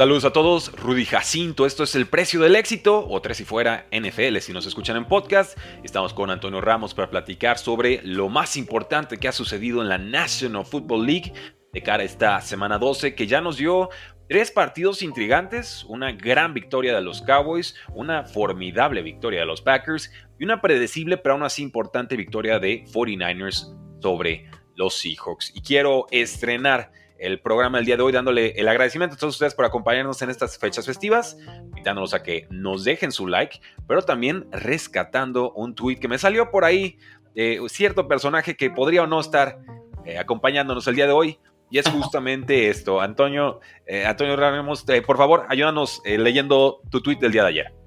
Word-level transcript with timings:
Saludos 0.00 0.24
a 0.24 0.32
todos, 0.32 0.72
Rudy 0.80 1.04
Jacinto, 1.04 1.66
esto 1.66 1.82
es 1.82 1.94
El 1.94 2.06
Precio 2.06 2.40
del 2.40 2.56
Éxito, 2.56 3.06
o 3.06 3.20
Tres 3.20 3.40
y 3.40 3.44
Fuera 3.44 3.86
NFL 3.92 4.38
si 4.38 4.54
nos 4.54 4.64
escuchan 4.64 4.96
en 4.96 5.04
podcast. 5.04 5.58
Estamos 5.84 6.14
con 6.14 6.30
Antonio 6.30 6.62
Ramos 6.62 6.94
para 6.94 7.10
platicar 7.10 7.58
sobre 7.58 8.00
lo 8.02 8.30
más 8.30 8.56
importante 8.56 9.18
que 9.18 9.28
ha 9.28 9.32
sucedido 9.32 9.82
en 9.82 9.90
la 9.90 9.98
National 9.98 10.64
Football 10.64 11.04
League 11.04 11.34
de 11.74 11.82
cara 11.82 12.02
a 12.02 12.06
esta 12.06 12.40
semana 12.40 12.78
12, 12.78 13.14
que 13.14 13.26
ya 13.26 13.42
nos 13.42 13.58
dio 13.58 13.90
tres 14.26 14.50
partidos 14.50 15.02
intrigantes, 15.02 15.84
una 15.84 16.12
gran 16.12 16.54
victoria 16.54 16.94
de 16.94 17.02
los 17.02 17.20
Cowboys, 17.20 17.74
una 17.92 18.24
formidable 18.24 19.02
victoria 19.02 19.40
de 19.40 19.46
los 19.46 19.60
Packers 19.60 20.10
y 20.38 20.44
una 20.44 20.62
predecible 20.62 21.18
pero 21.18 21.34
aún 21.34 21.42
así 21.42 21.60
importante 21.60 22.16
victoria 22.16 22.58
de 22.58 22.84
49ers 22.86 24.00
sobre 24.00 24.50
los 24.76 24.94
Seahawks. 24.94 25.52
Y 25.54 25.60
quiero 25.60 26.06
estrenar 26.10 26.90
el 27.20 27.40
programa 27.40 27.78
el 27.78 27.84
día 27.84 27.96
de 27.96 28.02
hoy, 28.02 28.12
dándole 28.12 28.54
el 28.56 28.66
agradecimiento 28.66 29.14
a 29.14 29.18
todos 29.18 29.34
ustedes 29.34 29.54
por 29.54 29.64
acompañarnos 29.64 30.20
en 30.22 30.30
estas 30.30 30.58
fechas 30.58 30.86
festivas, 30.86 31.36
invitándonos 31.64 32.14
a 32.14 32.22
que 32.22 32.46
nos 32.50 32.84
dejen 32.84 33.12
su 33.12 33.26
like, 33.26 33.60
pero 33.86 34.02
también 34.02 34.46
rescatando 34.50 35.52
un 35.52 35.74
tweet 35.74 35.96
que 35.96 36.08
me 36.08 36.18
salió 36.18 36.50
por 36.50 36.64
ahí 36.64 36.98
de 37.34 37.60
cierto 37.68 38.08
personaje 38.08 38.56
que 38.56 38.70
podría 38.70 39.02
o 39.02 39.06
no 39.06 39.20
estar 39.20 39.60
eh, 40.04 40.18
acompañándonos 40.18 40.86
el 40.88 40.96
día 40.96 41.06
de 41.06 41.12
hoy. 41.12 41.38
Y 41.72 41.78
es 41.78 41.88
justamente 41.88 42.68
esto. 42.68 43.00
Antonio, 43.00 43.60
eh, 43.86 44.04
Antonio 44.04 44.34
Ramos, 44.34 44.84
eh, 44.88 45.02
por 45.02 45.16
favor, 45.16 45.46
ayúdanos 45.48 46.02
leyendo 46.04 46.80
tu 46.90 47.00
tweet 47.00 47.18
del 47.18 47.30
día 47.30 47.42
de 47.42 47.48
ayer. 47.48 47.79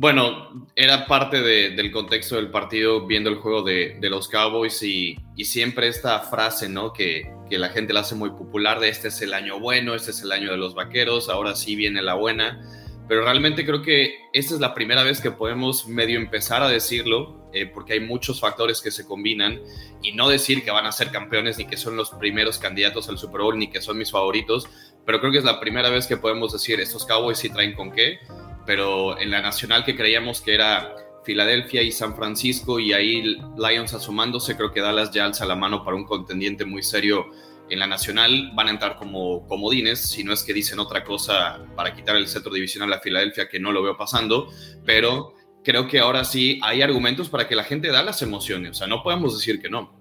Bueno, 0.00 0.68
era 0.76 1.08
parte 1.08 1.42
del 1.42 1.90
contexto 1.90 2.36
del 2.36 2.52
partido 2.52 3.04
viendo 3.04 3.30
el 3.30 3.38
juego 3.38 3.62
de, 3.62 3.98
los 4.02 4.28
Cowboys 4.28 4.80
y, 4.84 5.18
siempre 5.42 5.88
esta 5.88 6.20
frase, 6.20 6.68
¿no? 6.68 6.92
Que, 6.92 7.32
la 7.50 7.70
gente 7.70 7.92
la 7.92 8.00
hace 8.00 8.14
muy 8.14 8.30
popular 8.30 8.78
de 8.78 8.90
este 8.90 9.08
es 9.08 9.20
el 9.22 9.34
año 9.34 9.58
bueno, 9.58 9.96
este 9.96 10.12
es 10.12 10.22
el 10.22 10.30
año 10.30 10.52
de 10.52 10.56
los 10.56 10.76
vaqueros, 10.76 11.28
ahora 11.28 11.56
sí 11.56 11.74
viene 11.74 12.00
la 12.00 12.14
buena. 12.14 12.60
Pero 13.08 13.22
realmente 13.22 13.66
creo 13.66 13.82
que 13.82 14.14
esta 14.32 14.54
es 14.54 14.60
la 14.60 14.72
primera 14.72 15.02
vez 15.02 15.20
que 15.20 15.32
podemos 15.32 15.88
medio 15.88 16.16
empezar 16.16 16.62
a 16.62 16.68
decirlo, 16.68 17.50
eh, 17.52 17.66
porque 17.66 17.94
hay 17.94 18.00
muchos 18.00 18.38
factores 18.38 18.80
que 18.80 18.92
se 18.92 19.04
combinan 19.04 19.60
y 20.00 20.12
no 20.12 20.28
decir 20.28 20.62
que 20.62 20.70
van 20.70 20.86
a 20.86 20.92
ser 20.92 21.10
campeones 21.10 21.58
ni 21.58 21.66
que 21.66 21.76
son 21.76 21.96
los 21.96 22.10
primeros 22.10 22.58
candidatos 22.58 23.08
al 23.08 23.18
Super 23.18 23.40
Bowl 23.40 23.58
ni 23.58 23.68
que 23.68 23.80
son 23.80 23.98
mis 23.98 24.12
favoritos, 24.12 24.68
pero 25.04 25.18
creo 25.18 25.32
que 25.32 25.38
es 25.38 25.44
la 25.44 25.58
primera 25.58 25.90
vez 25.90 26.06
que 26.06 26.18
podemos 26.18 26.52
decir 26.52 26.78
estos 26.78 27.04
Cowboys 27.04 27.38
sí 27.38 27.50
traen 27.50 27.74
con 27.74 27.90
qué 27.90 28.20
pero 28.68 29.18
en 29.18 29.30
la 29.30 29.40
nacional 29.40 29.82
que 29.82 29.96
creíamos 29.96 30.42
que 30.42 30.52
era 30.52 30.94
Filadelfia 31.24 31.80
y 31.80 31.90
San 31.90 32.14
Francisco 32.14 32.78
y 32.78 32.92
ahí 32.92 33.38
Lions 33.56 33.94
asomándose, 33.94 34.58
creo 34.58 34.70
que 34.70 34.82
Dallas 34.82 35.10
ya 35.10 35.24
alza 35.24 35.46
la 35.46 35.56
mano 35.56 35.82
para 35.82 35.96
un 35.96 36.04
contendiente 36.04 36.66
muy 36.66 36.82
serio 36.82 37.30
en 37.70 37.78
la 37.78 37.86
nacional. 37.86 38.50
Van 38.54 38.68
a 38.68 38.70
entrar 38.72 38.96
como 38.96 39.46
comodines, 39.46 40.10
si 40.10 40.22
no 40.22 40.34
es 40.34 40.42
que 40.44 40.52
dicen 40.52 40.80
otra 40.80 41.02
cosa 41.02 41.64
para 41.76 41.94
quitar 41.94 42.16
el 42.16 42.28
centro 42.28 42.52
divisional 42.52 42.92
a 42.92 43.00
Filadelfia, 43.00 43.48
que 43.48 43.58
no 43.58 43.72
lo 43.72 43.82
veo 43.82 43.96
pasando, 43.96 44.52
pero 44.84 45.32
creo 45.64 45.88
que 45.88 46.00
ahora 46.00 46.22
sí 46.24 46.60
hay 46.62 46.82
argumentos 46.82 47.30
para 47.30 47.48
que 47.48 47.56
la 47.56 47.64
gente 47.64 47.86
de 47.86 47.94
Dallas 47.94 48.18
se 48.18 48.26
emocione, 48.26 48.68
o 48.68 48.74
sea, 48.74 48.86
no 48.86 49.02
podemos 49.02 49.34
decir 49.34 49.62
que 49.62 49.70
no. 49.70 49.97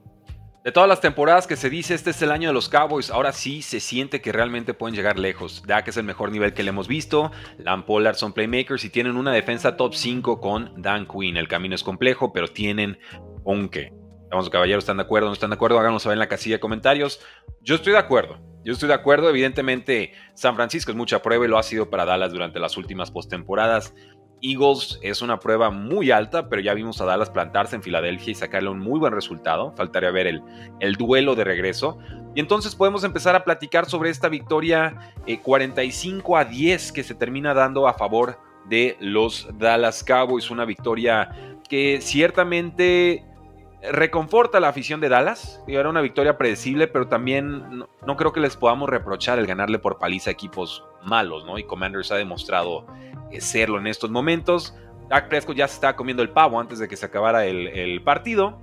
De 0.67 0.73
todas 0.73 0.89
las 0.89 0.99
temporadas 0.99 1.47
que 1.47 1.55
se 1.55 1.69
dice, 1.69 1.93
este 1.93 2.09
es 2.09 2.21
el 2.21 2.29
año 2.29 2.49
de 2.49 2.53
los 2.53 2.67
Cowboys. 2.67 3.09
Ahora 3.09 3.31
sí 3.31 3.61
se 3.61 3.79
siente 3.79 4.19
que 4.19 4.33
realmente 4.33 4.73
pueden 4.73 4.97
llegar 4.97 5.17
lejos. 5.17 5.63
Dak 5.65 5.87
es 5.87 5.95
el 5.95 6.03
mejor 6.03 6.29
nivel 6.29 6.53
que 6.53 6.61
le 6.61 6.71
hemos 6.71 6.89
visto. 6.89 7.31
Lamp 7.57 7.85
Pollard 7.85 8.17
son 8.17 8.33
playmakers 8.33 8.83
y 8.83 8.89
tienen 8.89 9.15
una 9.15 9.31
defensa 9.31 9.77
top 9.77 9.93
5 9.93 10.41
con 10.41 10.73
Dan 10.81 11.07
Quinn. 11.07 11.37
El 11.37 11.47
camino 11.47 11.73
es 11.73 11.83
complejo, 11.83 12.33
pero 12.33 12.49
tienen 12.49 12.99
un 13.45 13.69
qué. 13.69 13.93
Vamos, 14.29 14.49
caballeros, 14.49 14.83
¿están 14.83 14.97
de 14.97 15.03
acuerdo? 15.03 15.29
¿No 15.29 15.33
están 15.35 15.51
de 15.51 15.53
acuerdo? 15.53 15.79
Háganos 15.79 16.03
saber 16.03 16.15
en 16.15 16.19
la 16.19 16.27
casilla 16.27 16.57
de 16.57 16.59
comentarios. 16.59 17.21
Yo 17.61 17.75
estoy 17.75 17.93
de 17.93 17.99
acuerdo. 17.99 18.37
Yo 18.65 18.73
estoy 18.73 18.89
de 18.89 18.95
acuerdo. 18.95 19.29
Evidentemente, 19.29 20.11
San 20.33 20.57
Francisco 20.57 20.91
es 20.91 20.97
mucha 20.97 21.21
prueba 21.21 21.45
y 21.45 21.47
lo 21.47 21.57
ha 21.57 21.63
sido 21.63 21.89
para 21.89 22.03
Dallas 22.03 22.33
durante 22.33 22.59
las 22.59 22.75
últimas 22.75 23.09
postemporadas. 23.09 23.93
Eagles 24.41 24.99
es 25.01 25.21
una 25.21 25.39
prueba 25.39 25.69
muy 25.69 26.11
alta, 26.11 26.49
pero 26.49 26.61
ya 26.61 26.73
vimos 26.73 27.01
a 27.01 27.05
Dallas 27.05 27.29
plantarse 27.29 27.75
en 27.75 27.83
Filadelfia 27.83 28.31
y 28.31 28.35
sacarle 28.35 28.69
un 28.69 28.79
muy 28.79 28.99
buen 28.99 29.13
resultado. 29.13 29.73
Faltaría 29.75 30.11
ver 30.11 30.27
el, 30.27 30.43
el 30.79 30.95
duelo 30.95 31.35
de 31.35 31.43
regreso. 31.43 31.97
Y 32.35 32.39
entonces 32.39 32.75
podemos 32.75 33.03
empezar 33.03 33.35
a 33.35 33.43
platicar 33.43 33.89
sobre 33.89 34.09
esta 34.09 34.29
victoria 34.29 35.13
45 35.43 36.37
eh, 36.37 36.41
a 36.41 36.45
10 36.45 36.91
que 36.91 37.03
se 37.03 37.15
termina 37.15 37.53
dando 37.53 37.87
a 37.87 37.93
favor 37.93 38.39
de 38.69 38.95
los 38.99 39.47
Dallas 39.57 40.03
Cowboys. 40.03 40.51
Una 40.51 40.65
victoria 40.65 41.31
que 41.67 41.99
ciertamente 42.01 43.25
reconforta 43.81 44.59
la 44.59 44.69
afición 44.69 44.99
de 44.99 45.09
Dallas. 45.09 45.61
Era 45.67 45.89
una 45.89 46.01
victoria 46.01 46.37
predecible, 46.37 46.87
pero 46.87 47.07
también 47.07 47.85
no, 48.05 48.17
creo 48.17 48.33
que 48.33 48.39
les 48.39 48.57
podamos 48.57 48.89
reprochar 48.89 49.39
el 49.39 49.47
ganarle 49.47 49.79
por 49.79 49.99
paliza 49.99 50.29
a 50.29 50.33
equipos 50.33 50.83
malos, 51.03 51.45
¿no? 51.45 51.57
Y 51.57 51.63
Commanders 51.63 52.11
ha 52.11 52.15
demostrado 52.15 52.85
eh, 53.31 53.41
serlo 53.41 53.77
en 53.77 53.87
estos 53.87 54.09
momentos. 54.09 54.75
Dak 55.09 55.29
Prescott 55.29 55.55
ya 55.55 55.67
se 55.67 55.75
estaba 55.75 55.95
comiendo 55.95 56.23
el 56.23 56.29
pavo 56.29 56.59
antes 56.59 56.79
de 56.79 56.87
que 56.87 56.97
se 56.97 57.05
acabara 57.05 57.45
el, 57.45 57.67
el 57.67 58.01
partido. 58.03 58.59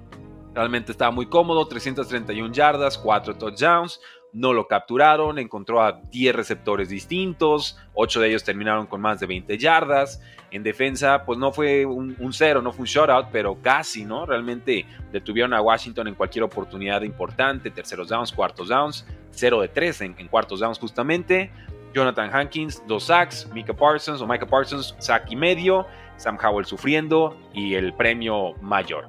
Realmente 0.53 0.93
estaba 0.93 1.11
muy 1.11 1.27
cómodo, 1.27 1.67
331 1.67 2.53
yardas, 2.53 2.99
4 2.99 3.37
touchdowns, 3.37 4.01
no 4.35 4.53
lo 4.53 4.67
capturaron, 4.67 5.39
encontró 5.39 5.81
a 5.81 6.01
10 6.11 6.35
receptores 6.35 6.89
distintos, 6.89 7.79
8 7.95 8.21
de 8.21 8.29
ellos 8.29 8.45
terminaron 8.45 8.87
con 8.87 9.01
más 9.01 9.21
de 9.21 9.27
20 9.27 9.57
yardas. 9.57 10.21
En 10.51 10.63
defensa, 10.63 11.25
pues 11.25 11.39
no 11.39 11.53
fue 11.53 11.87
un, 11.87 12.17
cero, 12.33 12.61
no 12.61 12.73
fue 12.73 12.83
un 12.83 12.87
shutout, 12.87 13.29
pero 13.33 13.57
casi, 13.63 14.05
¿no? 14.05 14.27
Realmente 14.27 14.87
detuvieron 15.13 15.55
a 15.55 15.61
Washington 15.61 16.09
en 16.09 16.15
cualquier 16.15 16.45
oportunidad 16.45 17.03
importante, 17.03 17.71
terceros 17.71 18.09
downs, 18.09 18.33
cuartos 18.33 18.69
downs, 18.69 19.07
0 19.31 19.61
de 19.63 19.69
3 19.69 20.01
en, 20.03 20.29
cuartos 20.29 20.61
downs 20.61 20.79
justamente. 20.79 21.51
Jonathan 21.93 22.31
Hankins, 22.33 22.83
dos 22.89 23.05
sacks, 23.05 23.49
Micah 23.53 23.73
Parsons 23.75 24.21
o 24.21 24.27
Micah 24.27 24.47
Parsons, 24.47 24.97
sack 24.99 25.31
y 25.31 25.37
medio, 25.37 25.87
Sam 26.17 26.37
Howell 26.43 26.67
sufriendo 26.67 27.37
y 27.53 27.75
el 27.75 27.93
premio 27.95 28.55
mayor. 28.61 29.07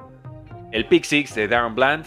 El 0.71 0.87
pick 0.87 1.03
six 1.03 1.33
de 1.33 1.47
Darren 1.47 1.73
Bland, 1.73 2.05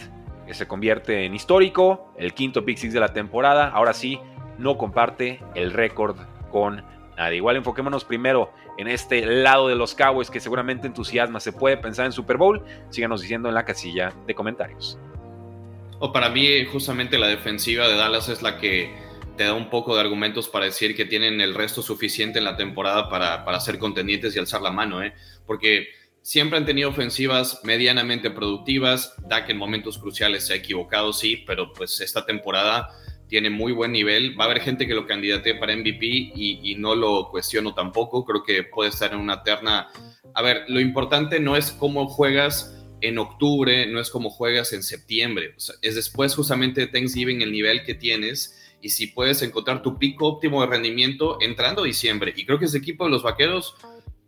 que 0.49 0.55
se 0.55 0.67
convierte 0.67 1.25
en 1.25 1.35
histórico, 1.35 2.11
el 2.17 2.33
quinto 2.33 2.65
pick 2.65 2.75
six 2.75 2.91
de 2.91 2.99
la 2.99 3.13
temporada, 3.13 3.69
ahora 3.69 3.93
sí, 3.93 4.19
no 4.57 4.79
comparte 4.79 5.39
el 5.53 5.71
récord 5.71 6.17
con 6.51 6.83
nadie. 7.15 7.35
Igual 7.35 7.57
enfoquémonos 7.57 8.03
primero 8.03 8.51
en 8.79 8.87
este 8.87 9.23
lado 9.27 9.67
de 9.67 9.75
los 9.75 9.93
Cowboys 9.93 10.31
que 10.31 10.39
seguramente 10.39 10.87
entusiasma. 10.87 11.39
Se 11.39 11.53
puede 11.53 11.77
pensar 11.77 12.07
en 12.07 12.13
Super 12.13 12.37
Bowl. 12.37 12.65
Síganos 12.89 13.21
diciendo 13.21 13.47
en 13.47 13.53
la 13.53 13.63
casilla 13.63 14.11
de 14.25 14.33
comentarios. 14.33 14.97
O 15.99 16.11
para 16.11 16.29
mí, 16.29 16.65
justamente 16.65 17.19
la 17.19 17.27
defensiva 17.27 17.87
de 17.87 17.95
Dallas 17.95 18.27
es 18.27 18.41
la 18.41 18.57
que 18.57 18.91
te 19.37 19.43
da 19.43 19.53
un 19.53 19.69
poco 19.69 19.93
de 19.93 20.01
argumentos 20.01 20.49
para 20.49 20.65
decir 20.65 20.95
que 20.95 21.05
tienen 21.05 21.41
el 21.41 21.53
resto 21.53 21.83
suficiente 21.83 22.39
en 22.39 22.45
la 22.45 22.57
temporada 22.57 23.07
para, 23.07 23.45
para 23.45 23.59
ser 23.59 23.77
contendientes 23.77 24.35
y 24.35 24.39
alzar 24.39 24.63
la 24.63 24.71
mano, 24.71 25.03
¿eh? 25.03 25.13
Porque 25.45 25.89
siempre 26.21 26.57
han 26.57 26.65
tenido 26.65 26.89
ofensivas 26.89 27.61
medianamente 27.63 28.29
productivas. 28.31 29.13
Dak 29.27 29.49
en 29.49 29.57
momentos 29.57 29.97
cruciales 29.97 30.47
se 30.47 30.53
ha 30.53 30.57
equivocado, 30.57 31.13
sí, 31.13 31.43
pero 31.45 31.73
pues 31.73 32.01
esta 32.01 32.25
temporada 32.25 32.89
tiene 33.27 33.49
muy 33.49 33.71
buen 33.71 33.91
nivel. 33.91 34.37
Va 34.37 34.43
a 34.43 34.47
haber 34.47 34.61
gente 34.61 34.87
que 34.87 34.93
lo 34.93 35.05
candidate 35.05 35.55
para 35.55 35.75
MVP 35.75 36.05
y, 36.35 36.75
no 36.77 36.95
lo 36.95 37.29
cuestiono 37.29 37.73
tampoco. 37.73 38.25
Creo 38.25 38.43
que 38.43 38.63
puede 38.63 38.89
estar 38.89 39.13
en 39.13 39.19
una 39.19 39.43
terna. 39.43 39.87
A 40.33 40.41
ver, 40.41 40.65
lo 40.67 40.79
importante 40.79 41.39
no 41.39 41.55
es 41.55 41.71
cómo 41.71 42.07
juegas 42.07 42.75
en 43.01 43.17
octubre, 43.17 43.85
no 43.87 43.99
es 43.99 44.09
cómo 44.09 44.29
juegas 44.29 44.73
en 44.73 44.83
septiembre. 44.83 45.55
es 45.81 45.95
después 45.95 46.35
justamente 46.35 46.81
de 46.81 46.87
Thanksgiving 46.87 47.41
el 47.41 47.51
nivel 47.51 47.83
que 47.83 47.93
tienes 47.93 48.55
y 48.81 48.89
si 48.89 49.07
puedes 49.07 49.41
encontrar 49.41 49.81
tu 49.81 49.97
pico 49.97 50.27
óptimo 50.27 50.61
de 50.61 50.67
rendimiento 50.67 51.37
entrando 51.41 51.83
diciembre. 51.83 52.33
Y 52.35 52.45
creo 52.45 52.59
que 52.59 52.65
ese 52.65 52.77
equipo 52.77 53.05
de 53.05 53.11
los 53.11 53.23
Vaqueros, 53.23 53.75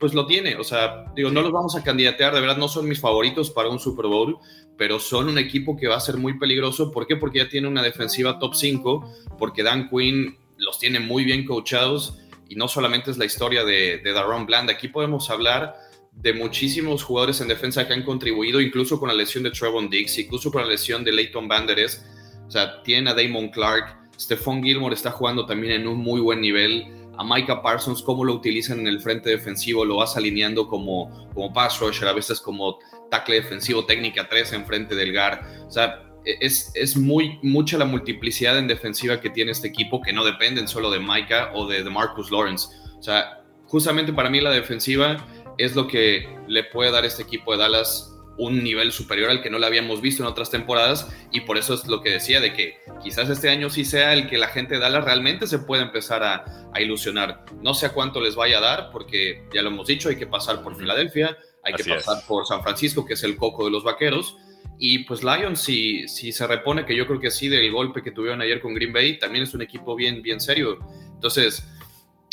pues 0.02 0.16
lo 0.16 0.26
tiene. 0.26 0.56
O 0.58 0.64
sea, 0.64 1.06
digo, 1.16 1.30
no 1.30 1.44
los 1.44 1.52
vamos 1.52 1.76
a 1.76 1.84
candidatear, 1.84 2.34
de 2.34 2.42
verdad 2.42 2.58
no 2.58 2.68
son 2.68 2.90
mis 2.90 3.00
favoritos 3.00 3.52
para 3.52 3.70
un 3.70 3.80
Super 3.80 4.08
Bowl, 4.08 4.38
pero 4.78 5.00
son 5.00 5.30
un 5.30 5.38
equipo 5.38 5.78
que 5.78 5.88
va 5.88 5.96
a 5.96 6.00
ser 6.02 6.18
muy 6.18 6.38
peligroso. 6.40 6.92
¿Por 6.92 7.06
qué? 7.06 7.16
Porque 7.16 7.38
ya 7.38 7.48
tiene 7.48 7.68
una 7.68 7.84
defensiva 7.84 8.40
top 8.40 8.56
5, 8.56 9.14
porque 9.38 9.62
Dan 9.62 9.90
Quinn 9.90 10.38
los 10.58 10.80
tiene 10.80 11.00
muy 11.00 11.24
bien 11.24 11.46
coachados 11.46 12.18
y 12.50 12.56
no 12.56 12.68
solamente 12.68 13.12
es 13.12 13.18
la 13.18 13.26
historia 13.26 13.64
de, 13.64 14.00
de 14.00 14.12
Daron 14.12 14.46
Bland, 14.46 14.72
aquí 14.72 14.88
podemos 14.88 15.30
hablar 15.30 15.76
de 16.12 16.34
muchísimos 16.34 17.04
jugadores 17.04 17.40
en 17.40 17.48
defensa 17.48 17.88
que 17.88 17.94
han 17.94 18.04
contribuido, 18.04 18.60
incluso 18.60 19.00
con 19.00 19.08
la 19.08 19.16
lesión 19.16 19.44
de 19.44 19.52
Trevon 19.52 19.90
Diggs, 19.90 20.18
incluso 20.18 20.52
con 20.52 20.64
la 20.64 20.68
lesión 20.68 21.04
de 21.04 21.14
Leighton 21.14 21.48
Banderes. 21.48 22.04
O 22.48 22.52
sea, 22.52 22.82
tienen 22.84 23.08
a 23.08 23.14
Damon 23.14 23.50
Clark, 23.50 24.02
Stephon 24.20 24.62
Gilmore 24.62 24.94
está 24.94 25.12
jugando 25.12 25.46
también 25.46 25.74
en 25.74 25.88
un 25.88 26.00
muy 26.00 26.20
buen 26.22 26.42
nivel. 26.42 27.01
A 27.22 27.24
Micah 27.24 27.62
Parsons, 27.62 28.02
cómo 28.02 28.26
lo 28.26 28.34
utilizan 28.34 28.80
en 28.80 28.88
el 28.88 29.00
frente 29.00 29.30
defensivo, 29.30 29.86
lo 29.86 29.98
vas 29.98 30.18
alineando 30.18 30.68
como, 30.68 31.30
como 31.36 31.54
pass 31.54 31.80
rusher, 31.80 32.08
a 32.08 32.14
veces 32.14 32.42
como 32.42 32.80
tackle 33.12 33.36
defensivo, 33.36 33.86
técnica 33.86 34.28
3 34.28 34.54
en 34.54 34.66
frente 34.66 34.96
del 34.96 35.14
guard. 35.14 35.40
O 35.68 35.72
sea, 35.72 36.02
e-, 36.26 36.38
es, 36.42 36.72
es, 36.74 36.98
muy, 36.98 37.38
mucha 37.44 37.78
la 37.78 37.86
multiplicidad 37.86 38.58
en 38.58 38.68
defensiva 38.68 39.22
que 39.22 39.30
tiene 39.30 39.52
este 39.52 39.68
equipo 39.68 40.02
que 40.02 40.14
no 40.14 40.26
dependen 40.26 40.68
solo 40.68 40.90
de 40.90 41.00
Micah 41.00 41.52
o 41.54 41.68
de, 41.68 41.84
de 41.84 41.90
Marcus 41.92 42.32
Lawrence. 42.32 42.70
O 42.98 43.04
sea, 43.04 43.44
justamente 43.66 44.12
para 44.14 44.32
mí 44.32 44.42
la 44.42 44.50
defensiva 44.50 45.24
es 45.60 45.76
lo 45.76 45.88
que 45.88 46.28
le 46.48 46.64
puede 46.64 46.90
dar 46.90 47.06
este 47.06 47.22
equipo 47.22 47.52
de 47.52 47.60
Dallas 47.60 48.18
un 48.38 48.64
nivel 48.64 48.92
superior 48.92 49.30
al 49.30 49.42
que 49.42 49.50
no 49.50 49.60
le 49.60 49.66
habíamos 49.66 50.02
visto 50.02 50.24
en 50.24 50.30
otras 50.30 50.50
temporadas 50.50 51.10
y 51.32 51.42
por 51.42 51.58
eso 51.58 51.74
es 51.74 51.88
lo 51.88 52.02
que 52.02 52.10
decía 52.10 52.40
de 52.40 52.54
que 52.54 52.78
quizás 53.04 53.30
este 53.30 53.50
año 53.50 53.70
sí 53.70 53.86
sea 53.86 54.14
el 54.14 54.28
que 54.28 54.38
la 54.38 54.48
gente 54.48 54.76
de 54.76 54.80
Dallas 54.80 55.04
realmente 55.04 55.48
se 55.48 55.60
pueda 55.60 55.84
empezar 55.84 56.24
a, 56.24 56.46
ilusionar. 56.80 57.44
No 57.62 57.74
sé 57.74 57.88
a 57.88 57.90
cuánto 57.94 58.22
les 58.22 58.36
vaya 58.36 58.58
a 58.58 58.62
dar 58.62 58.90
porque 58.92 59.44
ya 59.54 59.62
lo 59.62 59.70
hemos 59.70 59.88
dicho, 59.88 60.10
hay 60.10 60.16
que 60.16 60.26
pasar 60.26 60.64
por 60.64 60.76
Filadelfia, 60.76 61.38
hay 61.64 61.74
que 61.74 61.84
pasar 61.84 62.26
por 62.26 62.48
San 62.48 62.64
Francisco, 62.64 63.06
que 63.06 63.14
es 63.14 63.24
el 63.24 63.36
coco 63.36 63.66
de 63.66 63.72
los 63.72 63.84
vaqueros. 63.84 64.38
Y 64.80 65.00
pues 65.00 65.22
Lions, 65.22 65.60
si, 65.62 66.08
si 66.08 66.32
se 66.32 66.48
repone, 66.48 66.86
que 66.86 66.96
yo 66.96 67.06
creo 67.06 67.20
que 67.20 67.30
sí, 67.30 67.50
del 67.50 67.72
golpe 67.72 68.02
que 68.02 68.12
tuvieron 68.12 68.42
ayer 68.42 68.62
con 68.62 68.74
Green 68.74 68.94
Bay, 68.94 69.20
también 69.20 69.44
es 69.44 69.54
un 69.54 69.62
equipo 69.62 69.96
bien, 69.96 70.22
bien 70.24 70.40
serio. 70.40 70.80
Entonces, 71.14 71.68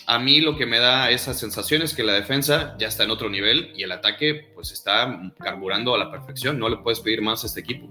a 0.08 0.19
mí 0.19 0.40
lo 0.40 0.56
que 0.56 0.64
me 0.64 0.78
da 0.78 1.10
esa 1.10 1.34
sensación 1.34 1.82
es 1.82 1.94
que 1.94 2.02
la 2.02 2.14
defensa 2.14 2.75
ya 2.78 2.88
está 2.88 3.05
en 3.05 3.10
otro 3.10 3.28
nivel 3.28 3.72
y 3.76 3.82
el 3.82 3.93
ataque 3.93 4.50
pues 4.55 4.72
está 4.72 5.20
carburando 5.38 5.94
a 5.94 5.99
la 5.99 6.10
perfección. 6.10 6.58
No 6.58 6.70
le 6.70 6.78
puedes 6.78 7.00
pedir 7.00 7.20
más 7.20 7.44
a 7.44 7.46
este 7.46 7.60
equipo. 7.60 7.88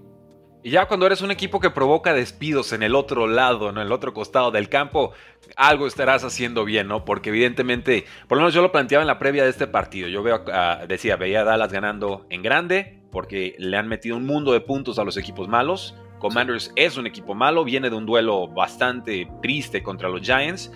Y 0.64 0.72
ya 0.72 0.88
cuando 0.88 1.06
eres 1.06 1.22
un 1.22 1.30
equipo 1.30 1.60
que 1.60 1.70
provoca 1.70 2.16
despidos 2.16 2.74
en 2.74 2.82
el 2.82 2.96
otro 2.96 3.28
lado, 3.28 3.70
en 3.70 3.78
el 3.78 3.92
otro 3.92 4.16
costado 4.16 4.50
del 4.50 4.68
campo, 4.68 5.12
algo 5.56 5.86
estarás 5.86 6.24
haciendo 6.24 6.66
bien, 6.66 6.88
¿no? 6.88 7.06
Porque 7.06 7.30
evidentemente, 7.30 8.06
por 8.28 8.40
lo 8.40 8.42
menos 8.42 8.56
yo 8.56 8.64
lo 8.64 8.72
planteaba 8.72 9.04
en 9.04 9.08
la 9.08 9.20
previa 9.20 9.44
de 9.44 9.52
este 9.52 9.68
partido. 9.68 10.08
Yo 10.08 10.24
veo, 10.24 10.44
decía, 10.88 11.18
veía 11.18 11.42
a 11.42 11.44
Dallas 11.44 11.72
ganando 11.72 12.26
en 12.32 12.42
grande, 12.42 13.00
porque 13.12 13.56
le 13.60 13.78
han 13.78 13.88
metido 13.88 14.18
un 14.18 14.26
mundo 14.26 14.54
de 14.54 14.62
puntos 14.62 14.98
a 14.98 15.04
los 15.04 15.18
equipos 15.18 15.48
malos. 15.48 15.94
Commanders 16.18 16.74
es 16.76 16.98
un 16.98 17.06
equipo 17.06 17.36
malo, 17.36 17.64
viene 17.64 17.92
de 17.92 17.96
un 17.96 18.08
duelo 18.08 18.48
bastante 18.48 19.30
triste 19.44 19.84
contra 19.84 20.10
los 20.10 20.22
Giants. 20.22 20.72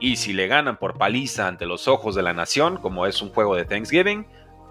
Y 0.00 0.16
si 0.16 0.32
le 0.32 0.46
ganan 0.46 0.78
por 0.78 0.96
paliza 0.96 1.46
ante 1.46 1.66
los 1.66 1.86
ojos 1.86 2.14
de 2.14 2.22
la 2.22 2.32
nación, 2.32 2.78
como 2.78 3.06
es 3.06 3.20
un 3.20 3.28
juego 3.30 3.54
de 3.54 3.66
Thanksgiving, 3.66 4.26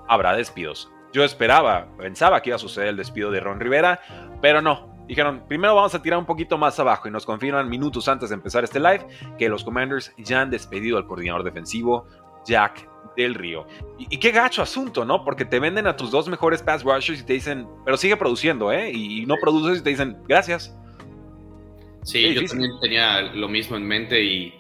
habrá 0.08 0.36
despidos. 0.36 0.92
Yo 1.14 1.24
esperaba, 1.24 1.88
pensaba 1.98 2.42
que 2.42 2.50
iba 2.50 2.56
a 2.56 2.60
suceder 2.60 2.90
el 2.90 2.98
despido 2.98 3.32
de 3.32 3.40
Ron 3.40 3.60
Rivera, 3.60 4.02
pero 4.42 4.62
no. 4.62 4.90
Dijeron, 5.08 5.44
primero 5.48 5.74
vamos 5.74 5.96
a 5.96 6.02
tirar 6.02 6.20
un 6.20 6.26
poquito 6.26 6.58
más 6.58 6.80
abajo 6.80 7.08
y 7.08 7.12
nos 7.12 7.26
confirman 7.26 7.68
minutos 7.68 8.08
antes 8.08 8.30
de 8.30 8.36
empezar 8.36 8.64
este 8.64 8.80
live 8.80 9.08
que 9.40 9.50
los 9.50 9.64
Commanders 9.64 10.14
ya 10.18 10.42
han 10.42 10.52
despedido 10.52 10.98
al 10.98 11.08
coordinador 11.08 11.44
defensivo, 11.44 12.06
Jack 12.46 12.88
del 13.18 13.34
Río. 13.34 13.66
Y, 13.98 14.18
qué 14.18 14.32
gacho 14.32 14.62
asunto, 14.62 15.06
¿no? 15.06 15.24
Porque 15.26 15.46
te 15.46 15.60
venden 15.60 15.88
a 15.88 15.96
tus 15.96 16.12
dos 16.12 16.28
mejores 16.28 16.62
pass 16.62 16.84
rushers 16.84 17.22
y 17.22 17.24
te 17.24 17.34
dicen, 17.34 17.68
pero 17.86 17.98
sigue 17.98 18.18
produciendo, 18.18 18.72
¿eh? 18.72 18.92
Y, 18.92 19.26
no 19.26 19.36
produces 19.42 19.80
y 19.80 19.84
te 19.84 19.90
dicen, 19.90 20.18
gracias. 20.28 20.76
Sí, 22.04 22.34
yo 22.34 22.46
también 22.46 22.72
tenía 22.80 23.22
lo 23.34 23.50
mismo 23.50 23.78
en 23.78 23.88
mente 23.88 24.24
y 24.24 24.59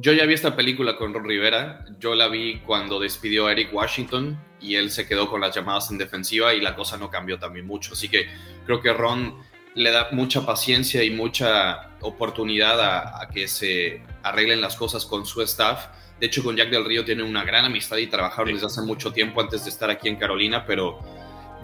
yo 0.00 0.12
ya 0.12 0.26
vi 0.26 0.34
esta 0.34 0.54
película 0.54 0.96
con 0.96 1.12
Ron 1.12 1.24
Rivera. 1.24 1.84
Yo 1.98 2.14
la 2.14 2.28
vi 2.28 2.60
cuando 2.60 3.00
despidió 3.00 3.46
a 3.46 3.52
Eric 3.52 3.74
Washington 3.74 4.40
y 4.60 4.76
él 4.76 4.92
se 4.92 5.08
quedó 5.08 5.28
con 5.28 5.40
las 5.40 5.54
llamadas 5.54 5.90
en 5.90 5.98
defensiva 5.98 6.54
y 6.54 6.60
la 6.60 6.76
cosa 6.76 6.96
no 6.96 7.10
cambió 7.10 7.38
también 7.38 7.66
mucho. 7.66 7.94
Así 7.94 8.08
que 8.08 8.28
creo 8.64 8.80
que 8.80 8.92
Ron 8.92 9.34
le 9.74 9.90
da 9.90 10.08
mucha 10.12 10.46
paciencia 10.46 11.02
y 11.02 11.10
mucha 11.10 11.90
oportunidad 12.00 12.80
a, 12.80 13.28
que 13.28 13.48
se 13.48 14.02
arreglen 14.22 14.60
las 14.60 14.76
cosas 14.76 15.04
con 15.04 15.26
su 15.26 15.42
staff. 15.42 15.86
De 16.20 16.26
hecho, 16.26 16.44
con 16.44 16.56
Jack 16.56 16.70
del 16.70 16.84
Río 16.84 17.04
tiene 17.04 17.24
una 17.24 17.44
gran 17.44 17.64
amistad 17.64 17.96
y 17.96 18.06
trabajaron 18.06 18.54
desde 18.54 18.66
hace 18.66 18.82
mucho 18.82 19.12
tiempo 19.12 19.40
antes 19.40 19.64
de 19.64 19.70
estar 19.70 19.90
aquí 19.90 20.08
en 20.08 20.16
Carolina, 20.16 20.64
pero 20.64 21.00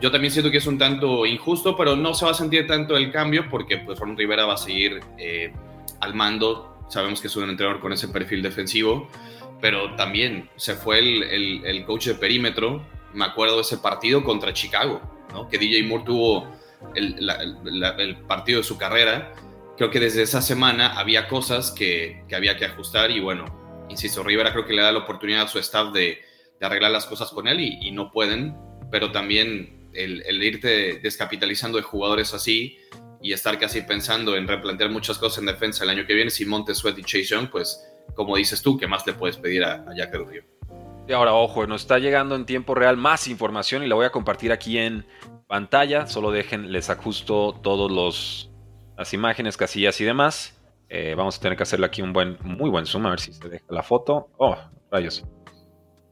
yo 0.01 0.11
también 0.11 0.33
siento 0.33 0.51
que 0.51 0.59
es 0.59 0.67
un 0.67 0.79
tanto 0.79 1.25
injusto, 1.25 1.77
pero 1.77 1.95
no 1.95 2.15
se 2.15 2.25
va 2.25 2.33
a 2.33 2.35
sentir 2.35 2.67
tanto 2.67 2.97
el 2.97 3.13
cambio 3.13 3.49
porque 3.49 3.79
pues 3.79 3.99
Ron 3.99 4.17
Rivera 4.17 4.45
va 4.45 4.55
a 4.55 4.59
seguir 4.59 5.01
eh, 5.19 5.53
al 6.01 6.15
mando 6.15 6.74
Sabemos 6.89 7.21
que 7.21 7.29
es 7.29 7.37
un 7.37 7.49
entrenador 7.49 7.81
con 7.81 7.93
ese 7.93 8.09
perfil 8.09 8.43
defensivo, 8.43 9.09
pero 9.61 9.95
también 9.97 10.51
se 10.57 10.75
fue 10.75 10.99
el, 10.99 11.65
el, 11.65 11.85
coach 11.85 12.07
de 12.07 12.15
perímetro. 12.15 12.87
Me 13.13 13.25
acuerdo 13.25 13.57
de 13.57 13.63
ese 13.63 13.79
partido 13.79 14.23
contra 14.23 14.53
Chicago, 14.53 15.01
¿no? 15.33 15.49
que 15.49 15.59
DJ 15.59 15.85
Moore 15.85 16.05
tuvo 16.05 16.53
el, 16.95 17.31
el, 17.99 18.17
partido 18.27 18.59
de 18.59 18.65
su 18.65 18.77
carrera. 18.77 19.33
Creo 19.77 19.91
que 19.91 20.01
desde 20.01 20.23
esa 20.23 20.43
semana 20.43 20.99
había 20.99 21.29
cosas 21.29 21.71
que, 21.71 22.25
que, 22.29 22.37
había 22.37 22.57
que 22.57 22.67
ajustar 22.67 23.11
y 23.11 23.21
bueno, 23.21 23.87
insisto, 23.89 24.23
Rivera 24.23 24.53
creo 24.53 24.67
que 24.67 24.73
le 24.73 24.83
da 24.83 24.93
la 24.93 25.01
oportunidad 25.01 25.43
a 25.43 25.49
su 25.49 25.59
staff 25.59 25.93
de, 25.93 26.21
de 26.61 26.67
arreglar 26.67 26.91
las 26.91 27.07
cosas 27.07 27.31
con 27.31 27.49
él 27.49 27.61
y, 27.61 27.79
y 27.89 27.91
no 27.91 28.13
pueden, 28.13 28.57
pero 28.91 29.11
también 29.11 29.89
el, 29.95 30.23
el, 30.27 30.43
irte 30.43 31.01
descapitalizando 31.03 31.79
de 31.79 31.85
jugadores 31.85 32.35
así 32.35 32.79
y 33.25 33.33
estar 33.33 33.59
casi 33.59 33.81
pensando 33.81 34.37
en 34.37 34.47
replantear 34.47 34.91
muchas 34.91 35.17
cosas 35.17 35.39
en 35.39 35.47
defensa 35.47 35.83
el 35.83 35.91
año 35.91 36.07
que 36.07 36.13
viene, 36.13 36.31
si 36.31 36.45
Monte 36.45 36.75
Sweat 36.75 36.99
y 36.99 37.03
Chase 37.03 37.25
Young, 37.25 37.49
pues 37.51 37.83
como 38.15 38.37
dices 38.37 38.61
tú, 38.61 38.77
¿qué 38.77 38.87
más 38.87 39.07
le 39.07 39.15
puedes 39.15 39.39
pedir 39.39 39.65
a, 39.65 39.77
a 39.77 39.97
Jack 39.97 40.13
del? 40.13 40.45
Y 41.09 41.13
ahora, 41.15 41.33
ojo, 41.33 41.67
nos 41.67 41.81
está 41.81 41.99
llegando 41.99 42.35
en 42.35 42.45
tiempo 42.45 42.75
real 42.75 42.99
más 42.99 43.27
información 43.27 43.83
y 43.83 43.89
la 43.89 43.95
voy 43.95 44.05
a 44.05 44.11
compartir 44.11 44.53
aquí 44.53 44.77
en 44.77 45.07
pantalla. 45.47 46.07
Solo 46.07 46.31
dejen, 46.31 46.71
les 46.71 46.91
ajusto 46.91 47.59
todos 47.63 47.91
los 47.91 48.51
las 48.99 49.15
imágenes, 49.15 49.57
casillas 49.57 49.99
y 50.03 50.05
demás. 50.05 50.63
Eh, 50.91 51.15
vamos 51.17 51.39
a 51.39 51.41
tener 51.41 51.57
que 51.57 51.63
hacerle 51.63 51.87
aquí 51.87 52.03
un 52.03 52.13
buen, 52.13 52.37
muy 52.43 52.69
buen 52.69 52.85
zoom, 52.85 53.07
a 53.07 53.11
ver 53.11 53.21
si 53.21 53.33
se 53.33 53.49
deja 53.49 53.65
la 53.71 53.83
foto. 53.83 54.29
Oh, 54.37 54.55
rayos. 54.91 55.25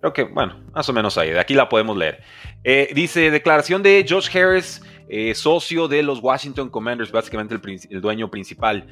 Creo 0.00 0.14
que, 0.14 0.24
bueno, 0.24 0.64
más 0.74 0.88
o 0.88 0.92
menos 0.94 1.16
ahí. 1.18 1.30
De 1.30 1.38
aquí 1.38 1.52
la 1.52 1.68
podemos 1.68 1.96
leer. 1.96 2.22
Eh, 2.64 2.90
dice, 2.94 3.30
declaración 3.30 3.82
de 3.82 4.04
Josh 4.08 4.34
Harris 4.34 4.82
eh, 5.08 5.34
socio 5.34 5.88
de 5.88 6.02
los 6.02 6.20
Washington 6.20 6.70
Commanders, 6.70 7.12
básicamente 7.12 7.54
el, 7.90 8.00
dueño 8.00 8.30
principal. 8.30 8.86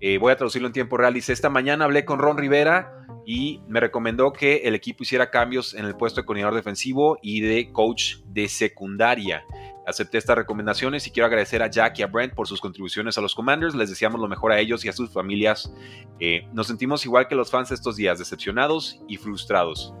Eh, 0.00 0.18
voy 0.18 0.32
a 0.32 0.36
traducirlo 0.36 0.68
en 0.68 0.72
tiempo 0.72 0.96
real. 0.96 1.14
Dice, 1.14 1.32
esta 1.32 1.48
mañana 1.48 1.84
hablé 1.84 2.04
con 2.04 2.18
Ron 2.18 2.38
Rivera 2.38 2.92
y 3.26 3.60
me 3.66 3.80
recomendó 3.80 4.32
que 4.32 4.58
el 4.64 4.74
equipo 4.74 5.02
hiciera 5.02 5.30
cambios 5.30 5.74
en 5.74 5.84
el 5.84 5.96
puesto 5.96 6.20
de 6.20 6.26
coordinador 6.26 6.54
defensivo 6.54 7.18
y 7.22 7.40
de 7.40 7.72
coach 7.72 8.16
de 8.26 8.48
secundaria. 8.48 9.44
Acepté 9.86 10.18
estas 10.18 10.36
recomendaciones 10.36 11.06
y 11.06 11.10
quiero 11.10 11.26
agradecer 11.26 11.62
a 11.62 11.70
Jack 11.70 11.98
y 11.98 12.02
a 12.02 12.08
Brent 12.08 12.34
por 12.34 12.48
sus 12.48 12.60
contribuciones 12.60 13.18
a 13.18 13.20
los 13.20 13.34
Commanders. 13.34 13.74
Les 13.74 13.88
deseamos 13.88 14.20
lo 14.20 14.28
mejor 14.28 14.52
a 14.52 14.58
ellos 14.58 14.84
y 14.84 14.88
a 14.88 14.92
sus 14.92 15.10
familias. 15.10 15.72
Eh, 16.18 16.48
nos 16.52 16.66
sentimos 16.66 17.04
igual 17.04 17.28
que 17.28 17.34
los 17.34 17.50
fans 17.50 17.70
estos 17.70 17.96
días, 17.96 18.18
decepcionados 18.18 19.00
y 19.08 19.16
frustrados. 19.16 19.94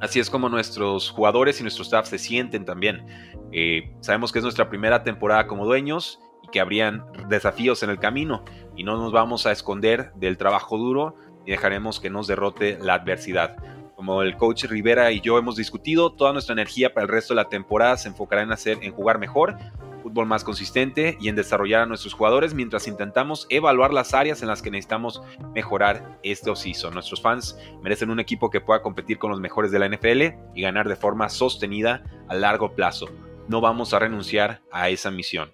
Así 0.00 0.20
es 0.20 0.28
como 0.28 0.48
nuestros 0.48 1.10
jugadores 1.10 1.60
y 1.60 1.62
nuestro 1.62 1.82
staff 1.82 2.08
se 2.08 2.18
sienten 2.18 2.64
también. 2.64 3.06
Eh, 3.52 3.94
sabemos 4.00 4.32
que 4.32 4.40
es 4.40 4.42
nuestra 4.42 4.68
primera 4.68 5.02
temporada 5.02 5.46
como 5.46 5.64
dueños 5.64 6.20
y 6.42 6.48
que 6.48 6.60
habrían 6.60 7.04
desafíos 7.28 7.82
en 7.82 7.90
el 7.90 7.98
camino 7.98 8.44
y 8.76 8.84
no 8.84 8.96
nos 8.96 9.12
vamos 9.12 9.46
a 9.46 9.52
esconder 9.52 10.12
del 10.14 10.36
trabajo 10.36 10.76
duro 10.76 11.16
y 11.46 11.52
dejaremos 11.52 12.00
que 12.00 12.10
nos 12.10 12.26
derrote 12.26 12.78
la 12.80 12.94
adversidad. 12.94 13.56
Como 13.96 14.22
el 14.22 14.36
coach 14.36 14.64
Rivera 14.64 15.12
y 15.12 15.20
yo 15.20 15.38
hemos 15.38 15.56
discutido, 15.56 16.12
toda 16.12 16.32
nuestra 16.32 16.52
energía 16.52 16.92
para 16.92 17.04
el 17.04 17.10
resto 17.10 17.32
de 17.32 17.36
la 17.36 17.48
temporada 17.48 17.96
se 17.96 18.08
enfocará 18.08 18.42
en 18.42 18.52
hacer 18.52 18.78
en 18.82 18.92
jugar 18.92 19.18
mejor 19.18 19.56
más 20.22 20.44
consistente 20.44 21.18
y 21.20 21.28
en 21.28 21.36
desarrollar 21.36 21.82
a 21.82 21.86
nuestros 21.86 22.14
jugadores 22.14 22.54
mientras 22.54 22.86
intentamos 22.86 23.46
evaluar 23.50 23.92
las 23.92 24.14
áreas 24.14 24.42
en 24.42 24.48
las 24.48 24.62
que 24.62 24.70
necesitamos 24.70 25.22
mejorar 25.54 26.18
este 26.22 26.50
osiso. 26.50 26.90
Nuestros 26.90 27.20
fans 27.20 27.58
merecen 27.82 28.10
un 28.10 28.20
equipo 28.20 28.50
que 28.50 28.60
pueda 28.60 28.82
competir 28.82 29.18
con 29.18 29.30
los 29.30 29.40
mejores 29.40 29.72
de 29.72 29.78
la 29.78 29.88
NFL 29.88 30.22
y 30.54 30.62
ganar 30.62 30.88
de 30.88 30.96
forma 30.96 31.28
sostenida 31.28 32.04
a 32.28 32.34
largo 32.34 32.74
plazo. 32.74 33.08
No 33.48 33.60
vamos 33.60 33.92
a 33.92 33.98
renunciar 33.98 34.62
a 34.70 34.88
esa 34.88 35.10
misión. 35.10 35.52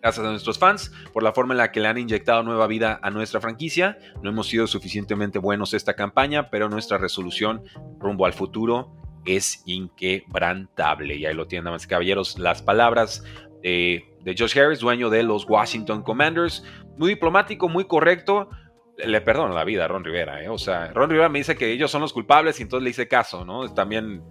Gracias 0.00 0.26
a 0.26 0.30
nuestros 0.30 0.58
fans 0.58 0.92
por 1.14 1.22
la 1.22 1.32
forma 1.32 1.54
en 1.54 1.58
la 1.58 1.72
que 1.72 1.80
le 1.80 1.88
han 1.88 1.96
inyectado 1.96 2.42
nueva 2.42 2.66
vida 2.66 3.00
a 3.02 3.10
nuestra 3.10 3.40
franquicia. 3.40 3.96
No 4.22 4.28
hemos 4.28 4.48
sido 4.48 4.66
suficientemente 4.66 5.38
buenos 5.38 5.72
esta 5.72 5.94
campaña, 5.94 6.50
pero 6.50 6.68
nuestra 6.68 6.98
resolución 6.98 7.64
rumbo 7.98 8.26
al 8.26 8.34
futuro 8.34 8.92
es 9.24 9.62
inquebrantable. 9.64 11.16
Y 11.16 11.24
ahí 11.24 11.34
lo 11.34 11.46
tienen, 11.46 11.64
damas 11.64 11.84
y 11.84 11.88
caballeros, 11.88 12.38
las 12.38 12.60
palabras 12.60 13.24
de, 13.64 14.34
Josh 14.38 14.58
Harris, 14.58 14.80
dueño 14.80 15.10
de 15.10 15.22
los 15.22 15.48
Washington 15.48 16.02
Commanders. 16.02 16.64
Muy 16.96 17.10
diplomático, 17.10 17.68
muy 17.68 17.84
correcto. 17.84 18.48
Le 18.98 19.20
perdono 19.20 19.54
la 19.54 19.64
vida 19.64 19.86
a 19.86 19.88
Ron 19.88 20.04
Rivera, 20.04 20.42
¿eh? 20.42 20.48
O 20.48 20.58
sea, 20.58 20.92
Ron 20.92 21.10
Rivera 21.10 21.28
me 21.28 21.38
dice 21.38 21.56
que 21.56 21.72
ellos 21.72 21.90
son 21.90 22.02
los 22.02 22.12
culpables 22.12 22.60
y 22.60 22.62
entonces 22.62 22.84
le 22.84 22.90
hice 22.90 23.08
caso, 23.08 23.44
¿no? 23.44 23.72
También, 23.74 24.22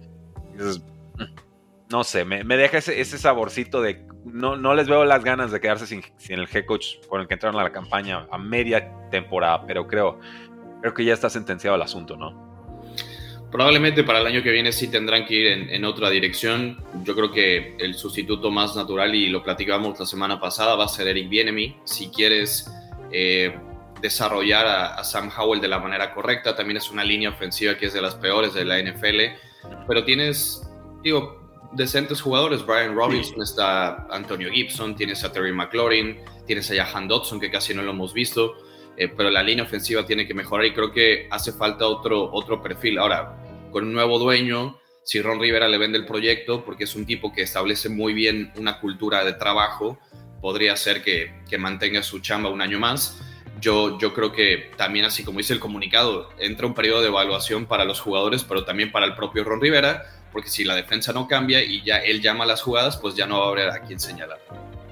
no 1.90 2.04
sé, 2.04 2.24
me, 2.24 2.42
deja 2.56 2.78
ese, 2.78 3.18
saborcito 3.18 3.82
de 3.82 4.06
no, 4.24 4.56
no 4.56 4.74
les 4.74 4.88
veo 4.88 5.04
las 5.04 5.22
ganas 5.22 5.50
de 5.50 5.60
quedarse 5.60 5.86
sin, 5.86 6.02
sin, 6.16 6.38
el 6.38 6.48
head 6.50 6.64
coach 6.64 6.96
con 7.08 7.20
el 7.20 7.28
que 7.28 7.34
entraron 7.34 7.60
a 7.60 7.64
la 7.64 7.72
campaña 7.72 8.26
a 8.30 8.38
media 8.38 8.90
temporada, 9.10 9.66
pero 9.66 9.86
creo, 9.86 10.18
creo 10.80 10.94
que 10.94 11.04
ya 11.04 11.12
está 11.12 11.28
sentenciado 11.28 11.76
el 11.76 11.82
asunto, 11.82 12.16
¿no? 12.16 12.53
Probablemente 13.54 14.02
para 14.02 14.18
el 14.18 14.26
año 14.26 14.42
que 14.42 14.50
viene 14.50 14.72
sí 14.72 14.88
tendrán 14.88 15.26
que 15.26 15.34
ir 15.34 15.46
en, 15.46 15.84
otra 15.84 16.10
dirección. 16.10 16.76
Yo 17.04 17.14
creo 17.14 17.30
que 17.30 17.76
el 17.78 17.94
sustituto 17.94 18.50
más 18.50 18.74
natural, 18.74 19.14
y 19.14 19.28
lo 19.28 19.44
platicamos 19.44 19.96
la 20.00 20.06
semana 20.06 20.40
pasada, 20.40 20.74
va 20.74 20.86
a 20.86 20.88
ser 20.88 21.06
Eric 21.06 21.28
Bienemy. 21.28 21.76
Si 21.84 22.08
quieres 22.08 22.68
eh, 23.12 23.56
desarrollar 24.02 24.66
a, 24.66 25.04
Sam 25.04 25.30
Howell 25.30 25.60
de 25.60 25.68
la 25.68 25.78
manera 25.78 26.12
correcta. 26.12 26.56
También 26.56 26.78
es 26.78 26.90
una 26.90 27.04
línea 27.04 27.30
ofensiva 27.30 27.76
que 27.76 27.86
es 27.86 27.92
de 27.92 28.02
las 28.02 28.16
peores 28.16 28.54
de 28.54 28.64
la 28.64 28.82
NFL. 28.82 29.20
Pero 29.86 30.04
tienes, 30.04 30.68
digo, 31.04 31.48
decentes 31.70 32.20
jugadores. 32.20 32.66
Brian 32.66 32.96
Robinson, 32.96 33.40
está 33.40 34.08
Antonio 34.10 34.50
Gibson, 34.50 34.96
tienes 34.96 35.22
a 35.22 35.30
Terry 35.30 35.52
McLaurin, 35.52 36.18
tienes 36.44 36.72
a 36.72 36.84
Jahan 36.84 37.06
Dodson, 37.06 37.38
que 37.38 37.52
casi 37.52 37.72
no 37.72 37.82
lo 37.82 37.92
hemos 37.92 38.12
visto. 38.12 38.56
Eh, 38.96 39.06
pero 39.16 39.30
la 39.30 39.44
línea 39.44 39.64
ofensiva 39.64 40.04
tiene 40.04 40.26
que 40.26 40.34
mejorar 40.34 40.66
y 40.66 40.72
creo 40.72 40.90
que 40.90 41.28
hace 41.30 41.52
falta 41.52 41.86
otro, 41.86 42.32
otro 42.32 42.60
perfil. 42.60 42.98
Ahora, 42.98 43.43
con 43.74 43.88
un 43.88 43.92
nuevo 43.92 44.20
dueño, 44.20 44.78
si 45.02 45.20
Ron 45.20 45.40
Rivera 45.40 45.66
le 45.66 45.78
vende 45.78 45.98
el 45.98 46.06
proyecto, 46.06 46.64
porque 46.64 46.84
es 46.84 46.94
un 46.94 47.06
tipo 47.06 47.32
que 47.32 47.42
establece 47.42 47.88
muy 47.88 48.14
bien 48.14 48.52
una 48.56 48.78
cultura 48.78 49.24
de 49.24 49.32
trabajo, 49.32 49.98
podría 50.40 50.76
ser 50.76 51.02
que, 51.02 51.34
que 51.50 51.58
mantenga 51.58 52.00
su 52.04 52.20
chamba 52.20 52.50
un 52.50 52.62
año 52.62 52.78
más. 52.78 53.20
Yo, 53.60 53.98
yo 53.98 54.14
creo 54.14 54.30
que 54.30 54.70
también, 54.76 55.06
así 55.06 55.24
como 55.24 55.38
dice 55.38 55.54
el 55.54 55.58
comunicado, 55.58 56.30
entra 56.38 56.68
un 56.68 56.74
periodo 56.74 57.02
de 57.02 57.08
evaluación 57.08 57.66
para 57.66 57.84
los 57.84 57.98
jugadores, 57.98 58.44
pero 58.44 58.64
también 58.64 58.92
para 58.92 59.06
el 59.06 59.16
propio 59.16 59.42
Ron 59.42 59.60
Rivera, 59.60 60.04
porque 60.30 60.50
si 60.50 60.62
la 60.62 60.76
defensa 60.76 61.12
no 61.12 61.26
cambia 61.26 61.60
y 61.60 61.82
ya 61.82 61.96
él 61.96 62.22
llama 62.22 62.44
a 62.44 62.46
las 62.46 62.62
jugadas, 62.62 62.96
pues 62.96 63.16
ya 63.16 63.26
no 63.26 63.40
va 63.40 63.46
a 63.46 63.48
haber 63.48 63.70
a 63.70 63.80
quien 63.80 63.98
señalar. 63.98 64.38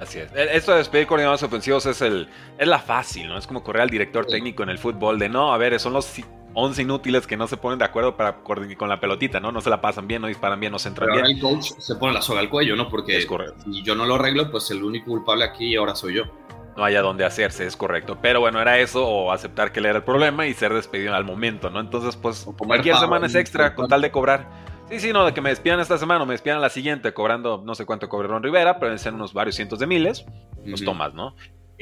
Así 0.01 0.19
es. 0.19 0.33
E, 0.35 0.57
esto 0.57 0.73
de 0.73 0.79
despedir 0.79 1.07
coordinadores 1.07 1.45
ofensivos 1.45 1.87
es, 1.87 2.03
el, 2.03 2.29
es 2.59 2.67
la 2.67 2.81
fácil, 2.81 3.29
¿no? 3.29 3.39
Es 3.39 3.47
como 3.47 3.63
correr 3.63 3.83
al 3.83 3.91
director 3.91 4.27
técnico 4.27 4.65
en 4.65 4.71
el 4.71 4.79
fútbol 4.79 5.21
de 5.21 5.29
no, 5.29 5.55
a 5.55 5.57
ver, 5.57 5.79
son 5.79 5.93
los 5.93 6.07
11 6.55 6.83
inútiles 6.83 7.27
que 7.27 7.37
no 7.37 7.47
se 7.47 7.57
ponen 7.57 7.79
de 7.79 7.85
acuerdo 7.85 8.17
para 8.17 8.43
con 8.43 8.89
la 8.89 9.01
pelotita, 9.01 9.41
¿no? 9.41 9.53
No 9.53 9.61
se 9.61 9.71
la 9.71 9.81
pasan 9.81 10.07
bien, 10.07 10.23
no 10.23 10.29
disparan 10.29 10.61
bien, 10.61 10.73
no 10.73 10.79
se 10.79 10.89
entran 10.89 11.11
bien. 11.13 11.25
el 11.25 11.41
coach 11.41 11.73
se 11.79 11.97
pone 11.97 12.13
la 12.13 12.23
soga 12.23 12.41
al 12.41 12.51
cuello, 12.51 12.77
¿no? 12.77 12.89
Porque 12.89 13.21
si 13.21 13.83
yo 13.83 13.95
no 13.95 14.07
lo 14.07 14.17
arreglo, 14.17 14.51
pues 14.51 14.71
el 14.71 14.83
único 14.83 15.07
culpable 15.07 15.45
aquí 15.45 15.75
ahora 15.77 15.95
soy 15.95 16.15
yo. 16.15 16.25
No 16.77 16.85
haya 16.85 17.03
donde 17.03 17.25
hacerse, 17.25 17.67
es 17.67 17.77
correcto. 17.77 18.19
Pero 18.23 18.41
bueno, 18.41 18.61
era 18.61 18.79
eso, 18.79 19.07
o 19.07 19.31
aceptar 19.31 19.73
que 19.73 19.81
él 19.81 19.87
era 19.87 19.99
el 19.99 20.05
problema 20.05 20.47
y 20.47 20.55
ser 20.55 20.73
despedido 20.73 21.15
al 21.15 21.25
momento, 21.25 21.69
¿no? 21.69 21.81
Entonces, 21.81 22.17
pues, 22.17 22.47
cualquier 22.57 22.97
semana 22.97 23.27
es 23.27 23.35
extra 23.35 23.75
con 23.75 23.89
tal 23.89 24.01
de 24.01 24.11
cobrar. 24.11 24.49
Sí, 24.89 25.01
sí, 25.01 25.13
no, 25.13 25.25
de 25.25 25.33
que 25.33 25.41
me 25.41 25.51
despidan 25.51 25.81
esta 25.81 25.99
semana 25.99 26.23
o 26.23 26.27
me 26.27 26.33
despidan 26.35 26.61
la 26.61 26.71
siguiente 26.71 27.15
cobrando, 27.15 27.63
no 27.65 27.75
sé 27.75 27.87
cuánto 27.87 28.09
cobre 28.09 28.29
Ron 28.29 28.43
Rivera, 28.43 28.75
pero 28.75 28.87
deben 28.87 28.99
ser 28.99 29.15
unos 29.15 29.33
varios 29.33 29.57
cientos 29.57 29.79
de 29.79 29.87
miles, 29.87 30.25
pues 30.65 30.85
tomas, 30.85 31.15
¿no? 31.15 31.35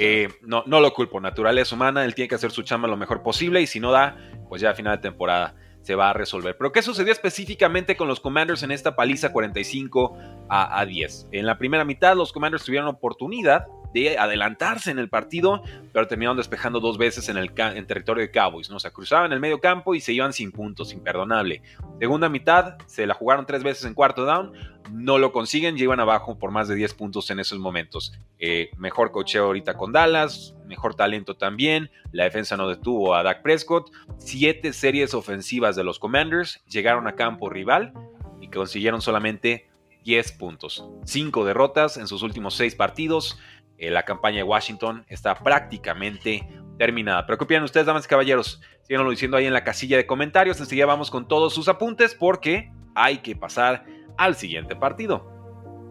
Eh, 0.02 0.28
no, 0.40 0.64
no 0.66 0.80
lo 0.80 0.94
culpo, 0.94 1.20
naturaleza 1.20 1.74
humana, 1.74 2.06
él 2.06 2.14
tiene 2.14 2.26
que 2.26 2.34
hacer 2.34 2.52
su 2.52 2.62
chamba 2.62 2.88
lo 2.88 2.96
mejor 2.96 3.22
posible 3.22 3.60
y 3.60 3.66
si 3.66 3.80
no 3.80 3.90
da, 3.92 4.16
pues 4.48 4.62
ya 4.62 4.70
a 4.70 4.74
final 4.74 4.96
de 4.96 5.02
temporada 5.02 5.54
se 5.82 5.94
va 5.94 6.08
a 6.08 6.12
resolver. 6.14 6.56
Pero 6.56 6.72
¿qué 6.72 6.80
sucedió 6.80 7.12
específicamente 7.12 7.98
con 7.98 8.08
los 8.08 8.18
Commanders 8.18 8.62
en 8.62 8.70
esta 8.70 8.96
paliza 8.96 9.30
45 9.30 10.16
a, 10.48 10.80
a 10.80 10.86
10? 10.86 11.28
En 11.32 11.44
la 11.44 11.58
primera 11.58 11.84
mitad 11.84 12.16
los 12.16 12.32
Commanders 12.32 12.64
tuvieron 12.64 12.88
oportunidad 12.88 13.66
de 13.92 14.18
adelantarse 14.18 14.90
en 14.90 14.98
el 14.98 15.08
partido, 15.08 15.62
pero 15.92 16.06
terminaron 16.06 16.36
despejando 16.36 16.80
dos 16.80 16.98
veces 16.98 17.28
en 17.28 17.36
el 17.36 17.52
territorio 17.52 18.22
de 18.22 18.30
Cowboys, 18.30 18.70
¿no? 18.70 18.76
O 18.76 18.80
sea, 18.80 18.90
cruzaban 18.90 19.32
el 19.32 19.40
medio 19.40 19.60
campo 19.60 19.94
y 19.94 20.00
se 20.00 20.12
iban 20.12 20.32
sin 20.32 20.52
puntos, 20.52 20.92
imperdonable. 20.92 21.62
Segunda 21.98 22.28
mitad, 22.28 22.78
se 22.86 23.06
la 23.06 23.14
jugaron 23.14 23.46
tres 23.46 23.62
veces 23.62 23.84
en 23.84 23.94
cuarto 23.94 24.24
down, 24.24 24.52
no 24.92 25.18
lo 25.18 25.32
consiguen, 25.32 25.76
llevan 25.76 26.00
abajo 26.00 26.38
por 26.38 26.50
más 26.50 26.68
de 26.68 26.74
10 26.74 26.94
puntos 26.94 27.30
en 27.30 27.40
esos 27.40 27.58
momentos. 27.58 28.12
Eh, 28.38 28.70
mejor 28.76 29.12
cocheo 29.12 29.46
ahorita 29.46 29.76
con 29.76 29.92
Dallas, 29.92 30.54
mejor 30.66 30.94
talento 30.94 31.36
también, 31.36 31.90
la 32.12 32.24
defensa 32.24 32.56
no 32.56 32.68
detuvo 32.68 33.14
a 33.14 33.22
Dak 33.22 33.42
Prescott, 33.42 33.90
siete 34.18 34.72
series 34.72 35.14
ofensivas 35.14 35.76
de 35.76 35.84
los 35.84 35.98
Commanders 35.98 36.62
llegaron 36.68 37.06
a 37.06 37.14
campo 37.14 37.50
rival 37.50 37.92
y 38.40 38.48
consiguieron 38.48 39.00
solamente 39.00 39.70
10 40.04 40.32
puntos. 40.32 40.84
Cinco 41.04 41.44
derrotas 41.44 41.96
en 41.96 42.06
sus 42.06 42.22
últimos 42.22 42.54
seis 42.54 42.74
partidos. 42.74 43.38
Eh, 43.80 43.90
la 43.90 44.02
campaña 44.02 44.36
de 44.36 44.42
Washington 44.42 45.06
está 45.08 45.34
prácticamente 45.34 46.46
terminada. 46.78 47.24
Pero 47.24 47.38
¿qué 47.38 47.44
opinan 47.44 47.62
ustedes, 47.64 47.86
damas 47.86 48.04
y 48.04 48.08
caballeros? 48.08 48.60
Síganlo 48.82 49.08
diciendo 49.10 49.38
ahí 49.38 49.46
en 49.46 49.54
la 49.54 49.64
casilla 49.64 49.96
de 49.96 50.06
comentarios. 50.06 50.60
Enseguida 50.60 50.84
vamos 50.84 51.10
con 51.10 51.26
todos 51.26 51.54
sus 51.54 51.66
apuntes 51.66 52.14
porque 52.14 52.70
hay 52.94 53.18
que 53.18 53.34
pasar 53.34 53.86
al 54.18 54.34
siguiente 54.34 54.76
partido. 54.76 55.26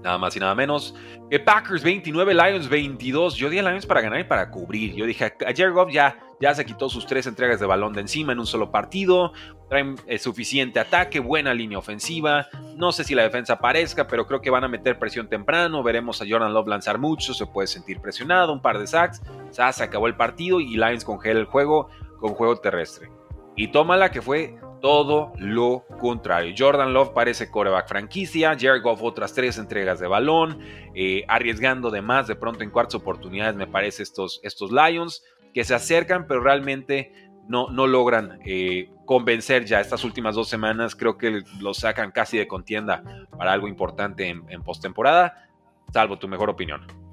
Nada 0.04 0.20
más 0.20 0.36
y 0.36 0.40
nada 0.40 0.54
menos 0.54 0.94
que 1.32 1.40
Packers 1.40 1.82
29, 1.82 2.36
Lions 2.36 2.70
22. 2.70 3.36
Yo 3.36 3.50
di 3.50 3.58
a 3.58 3.64
Lions 3.64 3.88
para 3.88 4.02
ganar 4.02 4.20
y 4.20 4.24
para 4.24 4.52
cubrir. 4.52 4.94
Yo 4.94 5.08
dije, 5.08 5.26
a 5.26 5.32
Jared 5.48 5.74
Goff 5.74 5.92
ya, 5.92 6.16
ya 6.40 6.54
se 6.56 6.66
quitó 6.66 6.90
sus 6.90 7.06
tres 7.06 7.28
entregas 7.28 7.60
de 7.60 7.66
balón 7.66 7.94
de 7.94 8.02
encima 8.02 8.34
en 8.34 8.40
un 8.40 8.46
solo 8.46 8.72
partido. 8.72 9.34
Traen 9.70 9.96
eh, 10.08 10.18
suficiente 10.18 10.80
ataque, 10.80 11.20
buena 11.20 11.54
línea 11.54 11.78
ofensiva. 11.78 12.48
No 12.76 12.92
sé 12.92 13.04
si 13.04 13.14
la 13.14 13.24
defensa 13.24 13.54
aparezca, 13.54 14.08
pero 14.08 14.26
creo 14.26 14.42
que 14.42 14.50
van 14.50 14.64
a 14.64 14.68
meter 14.68 14.98
presión 15.00 15.28
temprano. 15.28 15.84
Veremos 15.84 16.22
a 16.22 16.26
Jordan 16.28 16.54
Love 16.54 16.68
lanzar 16.68 16.98
mucho, 16.98 17.34
se 17.34 17.46
puede 17.46 17.68
sentir 17.68 18.00
presionado, 18.00 18.54
un 18.54 18.62
par 18.62 18.80
de 18.80 18.88
sacks. 18.88 19.22
O 19.50 19.72
se 19.74 19.84
acabó 19.84 20.08
el 20.08 20.16
partido 20.16 20.60
y 20.60 20.76
Lions 20.76 21.04
congela 21.04 21.40
el 21.40 21.46
juego 21.46 21.90
con 22.20 22.34
juego 22.34 22.56
terrestre. 22.58 23.10
Y 23.56 23.70
tómala 23.72 24.12
que 24.12 24.22
fue 24.22 24.58
todo 24.82 25.34
lo 25.38 25.86
contrario. 26.00 26.54
Jordan 26.58 26.94
Love 26.94 27.12
parece 27.14 27.50
coreback 27.50 27.88
franquicia, 27.88 28.58
Jared 28.60 28.82
Goff 28.82 29.04
otras 29.04 29.34
tres 29.34 29.58
entregas 29.58 30.00
de 30.00 30.08
balón, 30.08 30.60
eh, 30.96 31.24
arriesgando 31.28 31.92
de 31.92 32.02
más 32.02 32.28
de 32.28 32.36
pronto 32.36 32.64
en 32.64 32.70
cuartas 32.70 32.96
oportunidades, 32.96 33.56
me 33.56 33.68
parece, 33.68 34.04
estos, 34.04 34.40
estos 34.44 34.72
Lions, 34.72 35.24
que 35.54 35.64
se 35.64 35.76
acercan, 35.76 36.28
pero 36.28 36.42
realmente 36.42 37.12
no, 37.48 37.70
no 37.70 37.88
logran 37.88 38.40
eh, 38.46 38.90
convencer 39.06 39.66
ya 39.66 39.80
estas 39.80 40.04
últimas 40.04 40.36
dos 40.36 40.48
semanas. 40.48 40.96
Creo 40.96 41.18
que 41.18 41.42
los 41.60 41.78
sacan 41.78 42.12
casi 42.12 42.38
de 42.38 42.48
contienda 42.48 43.04
para 43.38 43.52
algo 43.52 43.68
importante 43.68 44.28
en, 44.28 44.44
en 44.50 44.62
postemporada, 44.62 45.50
salvo 45.92 46.20
tu 46.20 46.28
mejor 46.28 46.50
opinión. 46.50 47.09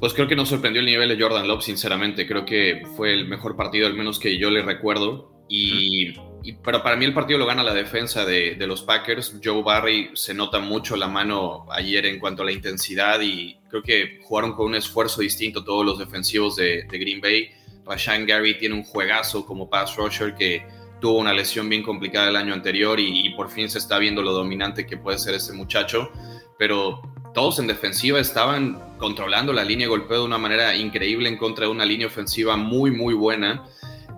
Pues 0.00 0.12
creo 0.12 0.28
que 0.28 0.36
nos 0.36 0.48
sorprendió 0.48 0.80
el 0.80 0.86
nivel 0.86 1.08
de 1.08 1.22
Jordan 1.22 1.48
Love, 1.48 1.62
sinceramente. 1.62 2.26
Creo 2.26 2.44
que 2.44 2.82
fue 2.96 3.14
el 3.14 3.26
mejor 3.26 3.56
partido, 3.56 3.86
al 3.86 3.94
menos 3.94 4.18
que 4.18 4.38
yo 4.38 4.50
le 4.50 4.62
recuerdo. 4.62 5.34
Y, 5.48 6.14
pero 6.62 6.82
para 6.82 6.96
mí 6.96 7.04
el 7.04 7.14
partido 7.14 7.38
lo 7.38 7.46
gana 7.46 7.62
la 7.62 7.74
defensa 7.74 8.24
de, 8.24 8.56
los 8.66 8.82
Packers. 8.82 9.38
Joe 9.42 9.62
Barry 9.62 10.10
se 10.14 10.34
nota 10.34 10.58
mucho 10.58 10.96
la 10.96 11.08
mano 11.08 11.66
ayer 11.70 12.06
en 12.06 12.18
cuanto 12.18 12.42
a 12.42 12.46
la 12.46 12.52
intensidad 12.52 13.20
y 13.20 13.56
creo 13.68 13.82
que 13.82 14.20
jugaron 14.22 14.52
con 14.52 14.66
un 14.66 14.74
esfuerzo 14.74 15.20
distinto 15.20 15.64
todos 15.64 15.84
los 15.84 15.98
defensivos 15.98 16.56
de, 16.56 16.86
Green 16.90 17.20
Bay. 17.20 17.50
Rashan 17.84 18.26
Gary 18.26 18.58
tiene 18.58 18.74
un 18.74 18.82
juegazo 18.82 19.44
como 19.44 19.68
pass 19.68 19.96
rusher 19.96 20.34
que 20.34 20.66
tuvo 21.00 21.18
una 21.18 21.34
lesión 21.34 21.68
bien 21.68 21.82
complicada 21.82 22.30
el 22.30 22.36
año 22.36 22.54
anterior 22.54 22.98
y, 22.98 23.28
por 23.36 23.50
fin 23.50 23.68
se 23.68 23.78
está 23.78 23.98
viendo 23.98 24.22
lo 24.22 24.32
dominante 24.32 24.86
que 24.86 24.96
puede 24.96 25.18
ser 25.18 25.34
este 25.34 25.52
muchacho. 25.52 26.10
Pero 26.58 27.02
todos 27.34 27.58
en 27.58 27.66
defensiva 27.66 28.20
estaban 28.20 28.80
controlando 28.96 29.52
la 29.52 29.64
línea 29.64 29.86
de 29.86 29.90
golpeo 29.90 30.20
de 30.20 30.24
una 30.24 30.38
manera 30.38 30.74
increíble 30.74 31.28
en 31.28 31.36
contra 31.36 31.66
de 31.66 31.70
una 31.72 31.84
línea 31.84 32.06
ofensiva 32.06 32.56
muy, 32.56 32.92
muy 32.92 33.12
buena. 33.12 33.64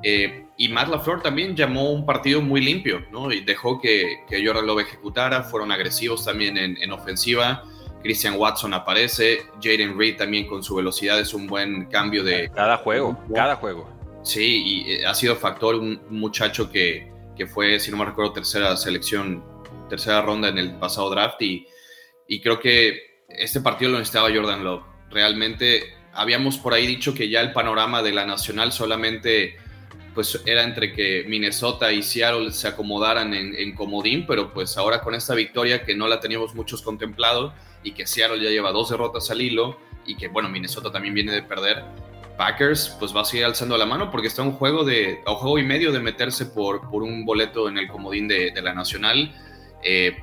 Eh, 0.02 0.44
y 0.58 0.68
Matt 0.68 0.88
LaFleur 0.88 1.22
también 1.22 1.56
llamó 1.56 1.90
un 1.90 2.04
partido 2.04 2.40
muy 2.42 2.60
limpio, 2.60 3.04
¿no? 3.10 3.32
Y 3.32 3.40
dejó 3.40 3.80
que, 3.80 4.20
que 4.28 4.46
Jordan 4.46 4.66
Love 4.66 4.82
ejecutara, 4.82 5.42
fueron 5.42 5.72
agresivos 5.72 6.24
también 6.24 6.56
en, 6.58 6.92
ofensiva. 6.92 7.64
Christian 8.02 8.34
Watson 8.36 8.72
aparece, 8.74 9.46
Jaden 9.62 9.98
Reed 9.98 10.16
también 10.16 10.46
con 10.46 10.62
su 10.62 10.76
velocidad 10.76 11.18
es 11.18 11.34
un 11.34 11.46
buen 11.46 11.86
cambio 11.86 12.22
de... 12.22 12.50
Cada 12.54 12.76
juego, 12.76 13.18
cada 13.34 13.56
juego. 13.56 13.90
Sí, 14.22 14.62
y 14.64 14.92
eh, 14.92 15.06
ha 15.06 15.14
sido 15.14 15.36
factor 15.36 15.74
un, 15.74 16.00
muchacho 16.10 16.70
que, 16.70 17.10
que, 17.34 17.46
fue, 17.46 17.80
si 17.80 17.90
no 17.90 17.96
me 17.96 18.04
recuerdo, 18.04 18.32
tercera 18.32 18.76
selección, 18.76 19.42
tercera 19.88 20.20
ronda 20.22 20.48
en 20.48 20.58
el 20.58 20.74
pasado 20.78 21.10
draft 21.10 21.40
y, 21.42 21.66
y 22.28 22.40
creo 22.40 22.60
que 22.60 23.24
este 23.28 23.60
partido 23.60 23.92
lo 23.92 23.98
necesitaba 23.98 24.34
Jordan 24.34 24.64
Love. 24.64 24.82
Realmente 25.10 25.94
habíamos 26.12 26.58
por 26.58 26.74
ahí 26.74 26.86
dicho 26.86 27.14
que 27.14 27.28
ya 27.28 27.40
el 27.40 27.52
panorama 27.52 28.02
de 28.02 28.12
la 28.12 28.24
nacional 28.24 28.72
solamente 28.72 29.56
pues 30.14 30.40
era 30.46 30.62
entre 30.62 30.94
que 30.94 31.26
Minnesota 31.28 31.92
y 31.92 32.02
Seattle 32.02 32.50
se 32.50 32.68
acomodaran 32.68 33.34
en, 33.34 33.74
comodín, 33.74 34.24
pero 34.26 34.50
pues 34.54 34.78
ahora 34.78 35.02
con 35.02 35.14
esta 35.14 35.34
victoria 35.34 35.84
que 35.84 35.94
no 35.94 36.08
la 36.08 36.20
teníamos 36.20 36.54
muchos 36.54 36.80
contemplado 36.80 37.52
y 37.82 37.92
que 37.92 38.06
Seattle 38.06 38.42
ya 38.42 38.48
lleva 38.48 38.72
dos 38.72 38.88
derrotas 38.88 39.30
al 39.30 39.42
hilo 39.42 39.78
y 40.06 40.16
que 40.16 40.28
bueno, 40.28 40.48
Minnesota 40.48 40.90
también 40.90 41.12
viene 41.12 41.32
de 41.32 41.42
perder, 41.42 41.84
Packers 42.38 42.96
pues 42.98 43.14
va 43.14 43.20
a 43.20 43.24
seguir 43.26 43.44
alzando 43.44 43.76
la 43.76 43.84
mano 43.84 44.10
porque 44.10 44.28
está 44.28 44.40
un 44.40 44.52
juego 44.52 44.84
de, 44.84 45.20
a 45.26 45.32
un 45.32 45.36
juego 45.36 45.58
y 45.58 45.64
medio 45.64 45.92
de 45.92 46.00
meterse 46.00 46.46
por, 46.46 46.88
por 46.88 47.02
un 47.02 47.26
boleto 47.26 47.68
en 47.68 47.76
el 47.76 47.86
comodín 47.86 48.26
de, 48.26 48.52
la 48.62 48.72
Nacional. 48.72 49.34
Eh, 49.82 50.16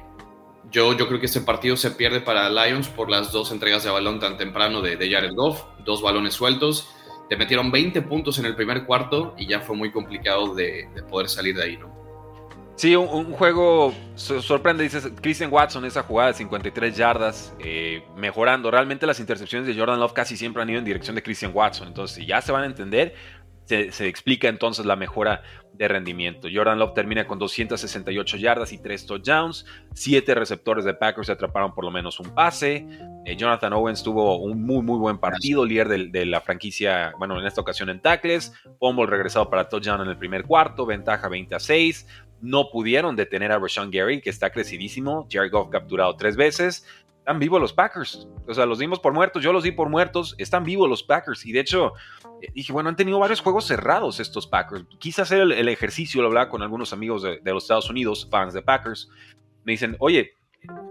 yo, 0.71 0.93
yo 0.93 1.07
creo 1.07 1.19
que 1.19 1.25
este 1.25 1.41
partido 1.41 1.77
se 1.77 1.91
pierde 1.91 2.21
para 2.21 2.49
Lions 2.49 2.87
por 2.87 3.09
las 3.09 3.31
dos 3.31 3.51
entregas 3.51 3.83
de 3.83 3.89
balón 3.89 4.19
tan 4.19 4.37
temprano 4.37 4.81
de, 4.81 4.95
de 4.95 5.11
Jared 5.11 5.33
Goff, 5.33 5.63
dos 5.83 6.01
balones 6.01 6.33
sueltos 6.33 6.89
te 7.29 7.37
metieron 7.37 7.71
20 7.71 8.01
puntos 8.03 8.37
en 8.39 8.45
el 8.45 8.55
primer 8.55 8.85
cuarto 8.85 9.33
y 9.37 9.47
ya 9.47 9.61
fue 9.61 9.75
muy 9.75 9.91
complicado 9.91 10.53
de, 10.53 10.87
poder 11.09 11.29
salir 11.29 11.55
de 11.55 11.63
ahí, 11.63 11.77
¿no? 11.77 11.91
Sí, 12.75 12.95
un, 12.95 13.31
juego 13.33 13.93
sorprende, 14.15 14.83
dices, 14.83 15.07
Christian 15.21 15.53
Watson, 15.53 15.85
esa 15.85 16.01
jugada 16.01 16.29
de 16.29 16.37
53 16.37 16.97
yardas, 16.97 17.53
eh, 17.59 18.03
mejorando. 18.15 18.71
Realmente 18.71 19.05
las 19.05 19.19
intercepciones 19.19 19.67
de 19.67 19.79
Jordan 19.79 19.99
Love 19.99 20.13
casi 20.13 20.35
siempre 20.35 20.63
han 20.63 20.69
ido 20.69 20.79
en 20.79 20.85
dirección 20.85 21.15
de 21.15 21.21
Christian 21.21 21.51
Watson. 21.53 21.87
Entonces, 21.87 22.25
ya 22.25 22.41
se 22.41 22.51
van 22.51 22.63
a 22.63 22.65
entender, 22.65 23.13
se, 23.65 24.07
explica 24.07 24.47
entonces 24.47 24.85
la 24.85 24.95
mejora 24.95 25.41
de 25.73 25.87
rendimiento. 25.87 26.47
Jordan 26.53 26.77
Love 26.77 26.93
termina 26.93 27.25
con 27.25 27.39
268 27.39 28.37
yardas 28.37 28.71
y 28.73 28.77
3 28.77 29.05
touchdowns. 29.05 29.65
Siete 29.93 30.35
receptores 30.35 30.85
de 30.85 30.93
Packers 30.93 31.29
atraparon 31.29 31.73
por 31.73 31.83
lo 31.83 31.91
menos 31.91 32.19
un 32.19 32.33
pase. 32.35 32.85
Eh, 33.25 33.35
Jonathan 33.35 33.73
Owens 33.73 34.03
tuvo 34.03 34.37
un 34.37 34.63
muy, 34.63 34.83
muy 34.83 34.99
buen 34.99 35.17
partido, 35.17 35.65
líder 35.65 36.11
de, 36.11 36.25
la 36.25 36.41
franquicia, 36.41 37.13
bueno, 37.17 37.39
en 37.39 37.47
esta 37.47 37.61
ocasión 37.61 37.89
en 37.89 38.01
tackles. 38.01 38.53
Fumble 38.79 39.07
regresado 39.07 39.49
para 39.49 39.67
touchdown 39.67 40.01
en 40.01 40.09
el 40.09 40.17
primer 40.17 40.43
cuarto, 40.43 40.85
ventaja 40.85 41.27
20 41.27 41.55
a 41.55 41.59
6. 41.59 42.07
No 42.41 42.69
pudieron 42.69 43.15
detener 43.15 43.51
a 43.53 43.57
Rashawn 43.57 43.89
Gary, 43.89 44.21
que 44.21 44.29
está 44.29 44.51
crecidísimo. 44.51 45.27
Jared 45.31 45.49
Goff 45.49 45.69
capturado 45.69 46.15
tres 46.17 46.35
veces 46.35 46.85
están 47.23 47.39
vivos 47.39 47.61
los 47.61 47.71
Packers. 47.71 48.27
O 48.45 48.53
sea, 48.53 48.65
los 48.65 48.79
dimos 48.79 48.99
por 48.99 49.13
muertos, 49.13 49.41
yo 49.41 49.53
los 49.53 49.63
di 49.63 49.71
por 49.71 49.87
muertos, 49.87 50.35
están 50.39 50.65
vivos 50.65 50.89
los 50.89 51.03
Packers. 51.03 51.45
Y 51.45 51.53
de 51.53 51.61
hecho, 51.61 51.93
eh, 52.41 52.49
dije, 52.53 52.73
bueno, 52.73 52.89
han 52.89 52.97
tenido 52.97 53.17
varios 53.17 53.39
juegos 53.39 53.65
cerrados 53.65 54.19
estos 54.19 54.45
Packers. 54.45 54.83
Quise 54.99 55.21
hacer 55.21 55.39
el, 55.39 55.69
ejercicio, 55.69 56.21
lo 56.21 56.27
hablaba 56.27 56.49
con 56.49 56.61
algunos 56.61 56.91
amigos 56.91 57.23
de, 57.23 57.39
los 57.45 57.63
Estados 57.63 57.89
Unidos, 57.89 58.27
fans 58.29 58.53
de 58.53 58.61
Packers. 58.61 59.09
Me 59.63 59.71
dicen, 59.71 59.95
oye, 59.99 60.33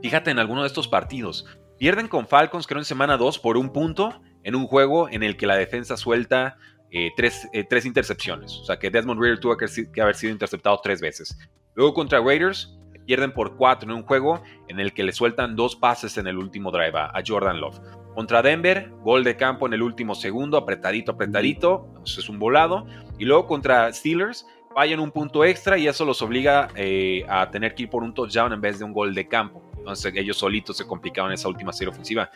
fíjate 0.01 0.31
en 0.31 0.39
alguno 0.39 0.63
de 0.63 0.69
estos 0.69 0.89
partidos. 0.89 1.45
Pierden 1.79 2.09
con 2.09 2.27
Falcons, 2.27 2.67
creo 2.67 2.81
en 2.81 2.87
semana 2.87 3.19
2, 3.19 3.39
por 3.39 3.59
un 3.59 3.71
punto, 3.71 4.23
en 4.43 4.55
un 4.55 4.67
juego 4.67 5.11
en 5.11 5.23
el 5.23 5.37
que 5.37 5.47
la 5.47 5.57
defensa 5.57 5.99
suelta 5.99 6.57
eh, 6.91 7.11
tres, 7.15 7.47
eh, 7.53 7.65
tres, 7.69 7.85
intercepciones. 7.85 8.57
O 8.57 8.65
sea, 8.65 8.79
que 8.79 8.91
Desmond 8.91 9.21
Reader 9.21 9.39
tuvo 9.39 9.59
que, 9.59 9.67
que 9.93 10.01
haber 10.01 10.15
sido 10.15 10.33
interceptado 10.33 10.81
tres 10.83 11.03
veces. 11.03 11.37
Luego 11.75 11.93
contra 11.93 12.21
Raiders, 12.21 12.75
pierden 13.07 13.33
por 13.33 13.57
cuatro 13.57 13.91
en 13.91 13.97
un 13.97 14.03
juego 14.03 14.43
en 14.69 14.81
el 14.81 14.93
que 14.93 15.03
le 15.03 15.13
sueltan 15.13 15.57
dos 15.57 15.77
pases 15.77 16.19
en 16.19 16.27
el 16.27 16.39
último 16.39 16.71
drive 16.71 16.93
a, 16.95 17.23
Jordan 17.27 17.61
Love. 17.61 17.81
Contra 18.15 18.43
Denver, 18.43 18.91
gol 19.03 19.25
de 19.25 19.37
campo 19.37 19.67
en 19.67 19.73
el 19.73 19.83
último 19.83 20.15
segundo, 20.15 20.57
apretadito, 20.57 21.13
apretadito, 21.13 21.89
eso 22.05 22.21
es 22.21 22.29
un 22.29 22.39
volado. 22.39 22.87
Y 23.19 23.25
luego 23.25 23.47
contra 23.47 23.93
Steelers, 23.93 24.47
fallan 24.75 25.01
un 25.01 25.11
punto 25.11 25.45
extra 25.45 25.79
y 25.79 25.87
eso 25.87 26.05
los 26.05 26.21
obliga 26.23 26.69
eh, 26.75 27.25
a 27.29 27.51
tener 27.51 27.75
que 27.75 27.85
ir 27.85 27.91
por 27.91 28.03
un 28.03 28.13
touchdown 28.13 28.53
en 28.53 28.61
vez 28.61 28.79
de 28.79 28.85
un 28.85 28.93
gol 28.93 29.15
de 29.15 29.29
campo. 29.29 29.63
Entonces 29.79 30.13
ellos 30.15 30.37
solitos 30.37 30.77
se 30.77 30.87
complicaban 30.87 31.31
en 31.31 31.35
esa 31.35 31.49
última 31.49 31.73
serie 31.73 31.91
ofensiva. 31.91 32.31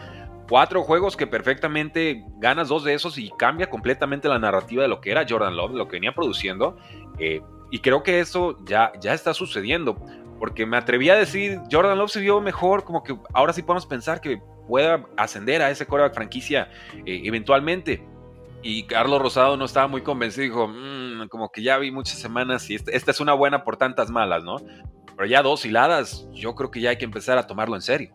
Cuatro 0.48 0.82
juegos 0.82 1.16
que 1.16 1.26
perfectamente 1.26 2.24
ganas 2.38 2.68
dos 2.68 2.84
de 2.84 2.94
esos 2.94 3.18
y 3.18 3.30
cambia 3.36 3.68
completamente 3.68 4.28
la 4.28 4.38
narrativa 4.38 4.82
de 4.82 4.88
lo 4.88 5.00
que 5.00 5.10
era 5.10 5.26
Jordan 5.28 5.56
Love, 5.56 5.72
lo 5.72 5.88
que 5.88 5.96
venía 5.96 6.14
produciendo. 6.14 6.76
Eh, 7.18 7.40
y 7.70 7.80
creo 7.80 8.02
que 8.02 8.20
eso 8.20 8.58
ya, 8.64 8.92
ya 9.00 9.12
está 9.12 9.34
sucediendo. 9.34 9.96
Porque 10.38 10.66
me 10.66 10.76
atreví 10.76 11.08
a 11.08 11.14
decir, 11.14 11.60
Jordan 11.70 11.98
Love 11.98 12.10
se 12.10 12.20
vio 12.20 12.40
mejor, 12.40 12.84
como 12.84 13.02
que 13.02 13.16
ahora 13.32 13.52
sí 13.52 13.62
podemos 13.62 13.86
pensar 13.86 14.20
que 14.20 14.40
pueda 14.68 15.06
ascender 15.16 15.62
a 15.62 15.70
ese 15.70 15.86
coreback 15.86 16.14
franquicia 16.14 16.70
eh, 17.06 17.22
eventualmente. 17.24 18.04
Y 18.62 18.84
Carlos 18.84 19.22
Rosado 19.22 19.56
no 19.56 19.64
estaba 19.64 19.86
muy 19.86 20.02
convencido, 20.02 20.42
dijo, 20.42 20.68
mm, 20.68 21.28
como 21.28 21.50
que 21.50 21.62
ya 21.62 21.78
vi 21.78 21.90
muchas 21.90 22.18
semanas 22.18 22.68
y 22.68 22.74
esta, 22.74 22.90
esta, 22.90 23.10
es 23.10 23.20
una 23.20 23.32
buena 23.32 23.64
por 23.64 23.76
tantas 23.76 24.10
malas, 24.10 24.42
¿no? 24.42 24.56
Pero 25.16 25.26
ya 25.26 25.42
dos 25.42 25.64
hiladas, 25.64 26.28
yo 26.32 26.54
creo 26.54 26.70
que 26.70 26.80
ya 26.80 26.90
hay 26.90 26.98
que 26.98 27.04
empezar 27.04 27.38
a 27.38 27.46
tomarlo 27.46 27.76
en 27.76 27.82
serio. 27.82 28.12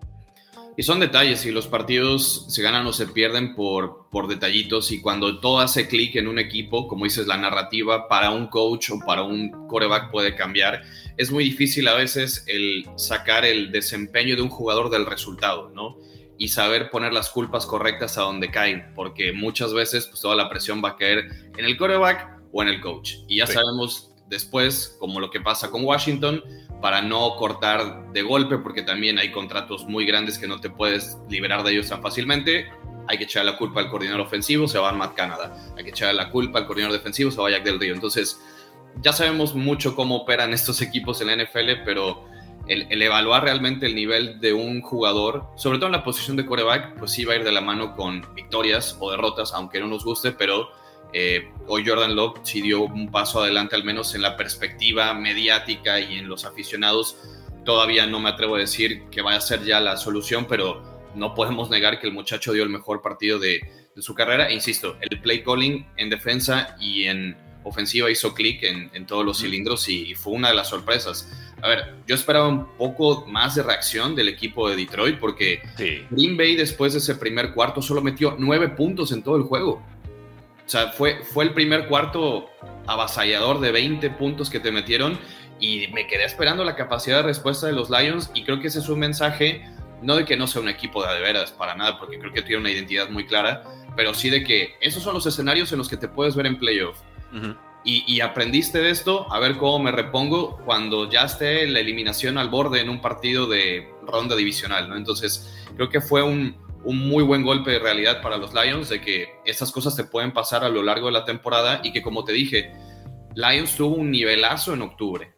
Y 0.77 0.83
son 0.83 1.01
detalles, 1.01 1.45
y 1.45 1.51
los 1.51 1.67
partidos 1.67 2.45
se 2.47 2.61
ganan 2.61 2.87
o 2.87 2.93
se 2.93 3.07
pierden 3.07 3.55
por, 3.55 4.07
por 4.09 4.27
detallitos, 4.27 4.91
y 4.91 5.01
cuando 5.01 5.39
todo 5.39 5.59
hace 5.59 5.87
clic 5.87 6.15
en 6.15 6.27
un 6.27 6.39
equipo, 6.39 6.87
como 6.87 7.03
dices, 7.03 7.27
la 7.27 7.37
narrativa 7.37 8.07
para 8.07 8.31
un 8.31 8.47
coach 8.47 8.89
o 8.91 8.99
para 9.05 9.23
un 9.23 9.67
coreback 9.67 10.11
puede 10.11 10.33
cambiar. 10.35 10.83
Es 11.17 11.29
muy 11.29 11.43
difícil 11.43 11.87
a 11.87 11.93
veces 11.93 12.45
el 12.47 12.85
sacar 12.95 13.43
el 13.43 13.71
desempeño 13.71 14.35
de 14.35 14.41
un 14.41 14.49
jugador 14.49 14.89
del 14.89 15.05
resultado, 15.05 15.69
¿no? 15.75 15.97
Y 16.37 16.47
saber 16.47 16.89
poner 16.89 17.13
las 17.13 17.29
culpas 17.29 17.65
correctas 17.65 18.17
a 18.17 18.21
donde 18.21 18.49
caen, 18.49 18.93
porque 18.95 19.33
muchas 19.33 19.73
veces 19.73 20.07
pues, 20.07 20.21
toda 20.21 20.35
la 20.35 20.49
presión 20.49 20.81
va 20.83 20.89
a 20.89 20.95
caer 20.95 21.51
en 21.57 21.65
el 21.65 21.77
coreback 21.77 22.39
o 22.53 22.63
en 22.63 22.69
el 22.69 22.79
coach. 22.79 23.15
Y 23.27 23.37
ya 23.37 23.47
sabemos 23.47 24.11
después, 24.27 24.95
como 24.99 25.19
lo 25.19 25.29
que 25.29 25.41
pasa 25.41 25.69
con 25.69 25.83
Washington, 25.83 26.41
para 26.81 27.01
no 27.01 27.35
cortar 27.35 28.11
de 28.11 28.21
golpe, 28.23 28.57
porque 28.57 28.81
también 28.81 29.19
hay 29.19 29.31
contratos 29.31 29.85
muy 29.85 30.05
grandes 30.05 30.37
que 30.37 30.47
no 30.47 30.59
te 30.59 30.69
puedes 30.69 31.17
liberar 31.29 31.63
de 31.63 31.73
ellos 31.73 31.89
tan 31.89 32.01
fácilmente. 32.01 32.69
Hay 33.07 33.17
que 33.17 33.25
echar 33.25 33.45
la 33.45 33.57
culpa 33.57 33.81
al 33.81 33.89
coordinador 33.89 34.21
ofensivo, 34.21 34.67
se 34.67 34.79
va 34.79 34.91
Matt 34.91 35.15
Canada. 35.15 35.55
Hay 35.77 35.83
que 35.83 35.91
echar 35.91 36.13
la 36.15 36.29
culpa 36.29 36.59
al 36.59 36.65
coordinador 36.65 36.97
defensivo, 36.97 37.29
se 37.29 37.39
va 37.39 37.47
a 37.47 37.51
Jack 37.51 37.63
Del 37.63 37.79
Río. 37.79 37.93
Entonces, 37.93 38.41
ya 39.01 39.13
sabemos 39.13 39.55
mucho 39.55 39.95
cómo 39.95 40.17
operan 40.17 40.53
estos 40.53 40.81
equipos 40.81 41.21
en 41.21 41.27
la 41.27 41.43
NFL, 41.43 41.83
pero 41.85 42.25
el, 42.67 43.01
evaluar 43.01 43.43
realmente 43.43 43.85
el 43.85 43.95
nivel 43.95 44.39
de 44.39 44.53
un 44.53 44.81
jugador, 44.81 45.47
sobre 45.55 45.77
todo 45.77 45.87
en 45.87 45.93
la 45.93 46.03
posición 46.03 46.37
de 46.37 46.45
coreback, 46.45 46.97
pues 46.97 47.11
sí 47.11 47.25
va 47.25 47.33
a 47.33 47.37
ir 47.37 47.43
de 47.43 47.51
la 47.51 47.61
mano 47.61 47.95
con 47.95 48.25
victorias 48.33 48.97
o 48.99 49.11
derrotas, 49.11 49.53
aunque 49.53 49.79
no 49.79 49.87
nos 49.87 50.03
guste, 50.03 50.31
pero 50.31 50.69
eh, 51.13 51.51
hoy 51.67 51.83
Jordan 51.85 52.15
Love 52.15 52.39
sí 52.43 52.61
dio 52.61 52.83
un 52.83 53.11
paso 53.11 53.41
adelante, 53.41 53.75
al 53.75 53.83
menos 53.83 54.15
en 54.15 54.21
la 54.21 54.37
perspectiva 54.37 55.13
mediática 55.13 55.99
y 55.99 56.17
en 56.17 56.27
los 56.27 56.45
aficionados. 56.45 57.17
Todavía 57.65 58.05
no 58.07 58.19
me 58.19 58.29
atrevo 58.29 58.55
a 58.55 58.59
decir 58.59 59.03
que 59.11 59.21
vaya 59.21 59.37
a 59.37 59.41
ser 59.41 59.63
ya 59.63 59.79
la 59.79 59.97
solución, 59.97 60.45
pero 60.47 60.91
no 61.15 61.35
podemos 61.35 61.69
negar 61.69 61.99
que 61.99 62.07
el 62.07 62.13
muchacho 62.13 62.53
dio 62.53 62.63
el 62.63 62.69
mejor 62.69 63.01
partido 63.01 63.39
de, 63.39 63.61
su 63.97 64.15
carrera. 64.15 64.47
E 64.47 64.53
insisto, 64.53 64.97
el 65.01 65.19
play 65.19 65.43
calling 65.43 65.85
en 65.97 66.09
defensa 66.09 66.75
y 66.79 67.03
en 67.03 67.37
ofensiva 67.63 68.09
hizo 68.09 68.33
clic 68.33 68.63
en, 68.63 69.05
todos 69.05 69.23
los 69.23 69.39
cilindros 69.39 69.87
y, 69.89 70.15
fue 70.15 70.33
una 70.33 70.47
de 70.47 70.55
las 70.55 70.69
sorpresas. 70.69 71.29
A 71.61 71.67
ver, 71.67 71.93
yo 72.07 72.15
esperaba 72.15 72.47
un 72.47 72.65
poco 72.77 73.25
más 73.27 73.53
de 73.55 73.63
reacción 73.63 74.15
del 74.15 74.29
equipo 74.29 74.69
de 74.69 74.75
Detroit 74.75 75.19
porque 75.19 75.61
Green 76.09 76.37
Bay 76.37 76.55
después 76.55 76.93
de 76.93 76.99
ese 76.99 77.15
primer 77.15 77.53
cuarto 77.53 77.81
solo 77.81 78.01
metió 78.01 78.35
nueve 78.39 78.69
puntos 78.69 79.11
en 79.11 79.21
todo 79.21 79.35
el 79.35 79.43
juego. 79.43 79.83
O 80.71 80.73
sea, 80.73 80.87
fue, 80.87 81.21
fue 81.25 81.43
el 81.43 81.53
primer 81.53 81.89
cuarto 81.89 82.49
avasallador 82.87 83.59
de 83.59 83.73
20 83.73 84.09
puntos 84.11 84.49
que 84.49 84.61
te 84.61 84.71
metieron 84.71 85.19
y 85.59 85.89
me 85.89 86.07
quedé 86.07 86.23
esperando 86.23 86.63
la 86.63 86.77
capacidad 86.77 87.17
de 87.17 87.23
respuesta 87.23 87.67
de 87.67 87.73
los 87.73 87.89
Lions 87.89 88.31
y 88.33 88.45
creo 88.45 88.61
que 88.61 88.67
ese 88.67 88.79
es 88.79 88.87
un 88.87 88.99
mensaje, 88.99 89.69
no 90.01 90.15
de 90.15 90.23
que 90.23 90.37
no 90.37 90.47
sea 90.47 90.61
un 90.61 90.69
equipo 90.69 91.05
de 91.05 91.19
veras, 91.19 91.51
para 91.51 91.75
nada, 91.75 91.99
porque 91.99 92.17
creo 92.19 92.31
que 92.31 92.41
tiene 92.41 92.61
una 92.61 92.71
identidad 92.71 93.09
muy 93.09 93.25
clara, 93.25 93.63
pero 93.97 94.13
sí 94.13 94.29
de 94.29 94.45
que 94.45 94.75
esos 94.79 95.03
son 95.03 95.13
los 95.13 95.25
escenarios 95.25 95.73
en 95.73 95.77
los 95.77 95.89
que 95.89 95.97
te 95.97 96.07
puedes 96.07 96.37
ver 96.37 96.45
en 96.45 96.57
playoff. 96.57 96.97
y, 97.83 98.05
y, 98.07 98.21
aprendiste 98.21 98.79
de 98.79 98.91
esto, 98.91 99.29
a 99.29 99.39
ver 99.39 99.57
cómo 99.57 99.79
me 99.79 99.91
repongo 99.91 100.57
cuando 100.63 101.09
ya 101.11 101.23
esté 101.23 101.67
la 101.67 101.81
eliminación 101.81 102.37
al 102.37 102.47
borde 102.47 102.79
en 102.79 102.87
un 102.87 103.01
partido 103.01 103.45
de 103.45 103.89
ronda 104.03 104.37
divisional, 104.37 104.87
¿no? 104.87 104.95
Entonces, 104.95 105.53
creo 105.75 105.89
que 105.89 105.99
fue 105.99 106.23
un, 106.23 106.55
un 106.83 106.97
muy 106.97 107.23
buen 107.23 107.43
golpe 107.43 107.71
de 107.71 107.79
realidad 107.79 108.21
para 108.21 108.37
los 108.37 108.53
Lions 108.53 108.89
de 108.89 109.01
que 109.01 109.29
estas 109.45 109.71
cosas 109.71 109.95
te 109.95 110.03
pueden 110.03 110.33
pasar 110.33 110.63
a 110.63 110.69
lo 110.69 110.81
largo 110.83 111.07
de 111.07 111.13
la 111.13 111.25
temporada 111.25 111.81
y 111.83 111.91
que 111.91 112.01
como 112.01 112.23
te 112.23 112.33
dije, 112.33 112.71
Lions 113.35 113.75
tuvo 113.75 113.95
un 113.95 114.11
nivelazo 114.11 114.73
en 114.73 114.81
octubre. 114.81 115.33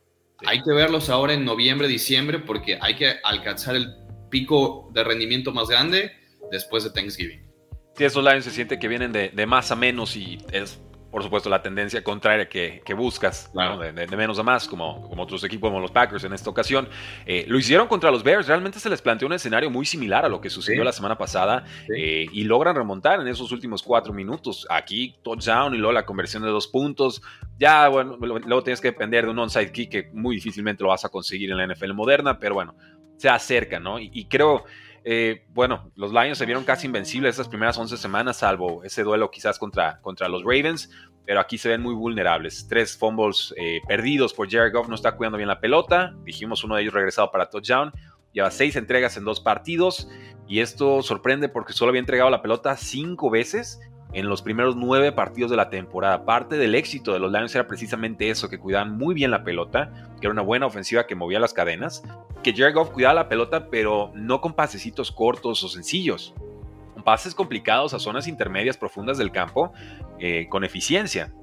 Hay 0.45 0.61
que 0.61 0.73
verlos 0.73 1.09
ahora 1.09 1.33
en 1.33 1.45
noviembre, 1.45 1.87
diciembre 1.87 2.39
porque 2.39 2.77
hay 2.81 2.95
que 2.95 3.15
alcanzar 3.23 3.75
el 3.75 3.93
pico 4.29 4.89
de 4.93 5.03
rendimiento 5.03 5.51
más 5.51 5.69
grande 5.69 6.11
después 6.51 6.83
de 6.83 6.89
Thanksgiving. 6.89 7.43
Sí, 7.95 8.03
esos 8.03 8.23
Lions 8.23 8.45
se 8.45 8.51
siente 8.51 8.79
que 8.79 8.87
vienen 8.87 9.11
de, 9.11 9.29
de 9.29 9.45
más 9.45 9.71
a 9.71 9.75
menos 9.75 10.15
y 10.15 10.39
es 10.51 10.79
por 11.13 11.21
supuesto, 11.21 11.47
la 11.47 11.61
tendencia 11.61 12.03
contraria 12.03 12.49
que, 12.49 12.81
buscas, 12.95 13.51
de, 13.53 14.17
menos 14.17 14.39
a 14.39 14.43
más, 14.43 14.67
como, 14.67 15.07
como 15.07 15.21
otros 15.21 15.43
equipos 15.43 15.69
como 15.69 15.79
los 15.79 15.91
Packers 15.91 16.23
en 16.23 16.33
esta 16.33 16.49
ocasión. 16.49 16.89
Eh, 17.27 17.45
lo 17.47 17.59
hicieron 17.59 17.87
contra 17.87 18.09
los 18.09 18.23
Bears, 18.23 18.47
realmente 18.47 18.79
se 18.79 18.89
les 18.89 18.99
planteó 18.99 19.27
un 19.27 19.33
escenario 19.33 19.69
muy 19.69 19.85
similar 19.85 20.25
a 20.25 20.27
lo 20.27 20.41
que 20.41 20.49
sucedió 20.49 20.83
la 20.83 20.91
semana 20.91 21.15
pasada 21.15 21.65
eh, 21.95 22.25
y 22.33 22.45
logran 22.45 22.75
remontar 22.75 23.21
en 23.21 23.27
esos 23.27 23.51
últimos 23.51 23.83
cuatro 23.83 24.11
minutos. 24.11 24.65
Aquí, 24.71 25.15
touchdown 25.21 25.75
y 25.75 25.77
luego 25.77 25.93
la 25.93 26.03
conversión 26.03 26.41
de 26.41 26.49
dos 26.49 26.67
puntos. 26.67 27.21
Ya, 27.59 27.89
bueno, 27.89 28.17
luego 28.19 28.63
tienes 28.63 28.81
que 28.81 28.87
depender 28.87 29.25
de 29.25 29.29
un 29.29 29.37
onside 29.37 29.71
kick 29.71 29.91
que 29.91 30.09
muy 30.13 30.37
difícilmente 30.37 30.81
lo 30.81 30.89
vas 30.89 31.05
a 31.05 31.09
conseguir 31.09 31.51
en 31.51 31.57
la 31.57 31.67
NFL 31.67 31.93
moderna, 31.93 32.39
pero 32.39 32.55
bueno, 32.55 32.73
se 33.17 33.29
acerca, 33.29 33.79
¿no? 33.79 33.99
y 33.99 34.25
creo 34.25 34.65
eh, 35.05 35.45
bueno, 35.49 35.91
los 35.95 36.11
Lions 36.11 36.37
se 36.37 36.45
vieron 36.45 36.63
casi 36.63 36.87
invencibles 36.87 37.35
esas 37.35 37.49
primeras 37.49 37.77
11 37.77 37.97
semanas, 37.97 38.37
salvo 38.37 38.83
ese 38.83 39.03
duelo 39.03 39.29
quizás 39.31 39.59
contra, 39.59 39.99
contra 40.01 40.29
los 40.29 40.43
Ravens, 40.43 40.89
pero 41.25 41.39
aquí 41.39 41.57
se 41.57 41.69
ven 41.69 41.81
muy 41.81 41.93
vulnerables. 41.93 42.67
Tres 42.67 42.97
fumbles 42.97 43.53
eh, 43.57 43.79
perdidos 43.87 44.33
por 44.33 44.49
Jared 44.49 44.73
Goff, 44.73 44.87
no 44.87 44.95
está 44.95 45.15
cuidando 45.15 45.37
bien 45.37 45.49
la 45.49 45.59
pelota. 45.59 46.13
Dijimos 46.23 46.63
uno 46.63 46.75
de 46.75 46.83
ellos 46.83 46.93
regresado 46.93 47.31
para 47.31 47.49
touchdown. 47.49 47.91
Lleva 48.33 48.49
seis 48.51 48.75
entregas 48.75 49.15
en 49.17 49.25
dos 49.25 49.39
partidos 49.39 50.07
y 50.47 50.59
esto 50.59 51.01
sorprende 51.01 51.49
porque 51.49 51.73
solo 51.73 51.89
había 51.89 51.99
entregado 51.99 52.29
la 52.29 52.41
pelota 52.41 52.75
cinco 52.77 53.29
veces 53.29 53.79
en 54.13 54.29
los 54.29 54.41
primeros 54.41 54.75
nueve 54.75 55.11
partidos 55.11 55.51
de 55.51 55.57
la 55.57 55.69
temporada. 55.69 56.25
Parte 56.25 56.57
del 56.57 56.75
éxito 56.75 57.13
de 57.13 57.19
los 57.19 57.31
Lions 57.31 57.53
era 57.55 57.67
precisamente 57.67 58.29
eso, 58.29 58.49
que 58.49 58.59
cuidaban 58.59 58.97
muy 58.97 59.15
bien 59.15 59.31
la 59.31 59.43
pelota, 59.43 59.91
que 60.19 60.27
era 60.27 60.31
una 60.31 60.41
buena 60.41 60.65
ofensiva 60.65 61.07
que 61.07 61.15
movía 61.15 61.39
las 61.39 61.53
cadenas, 61.53 62.03
que 62.43 62.53
Jared 62.53 62.75
Goff 62.75 62.91
cuidaba 62.91 63.15
la 63.15 63.29
pelota, 63.29 63.69
pero 63.69 64.11
no 64.13 64.41
con 64.41 64.53
pasecitos 64.53 65.11
cortos 65.11 65.63
o 65.63 65.67
sencillos, 65.67 66.33
con 66.93 67.03
pases 67.03 67.33
complicados 67.33 67.93
a 67.93 67.99
zonas 67.99 68.27
intermedias 68.27 68.77
profundas 68.77 69.17
del 69.17 69.31
campo, 69.31 69.73
eh, 70.19 70.47
con 70.49 70.63
eficiencia. 70.63 71.33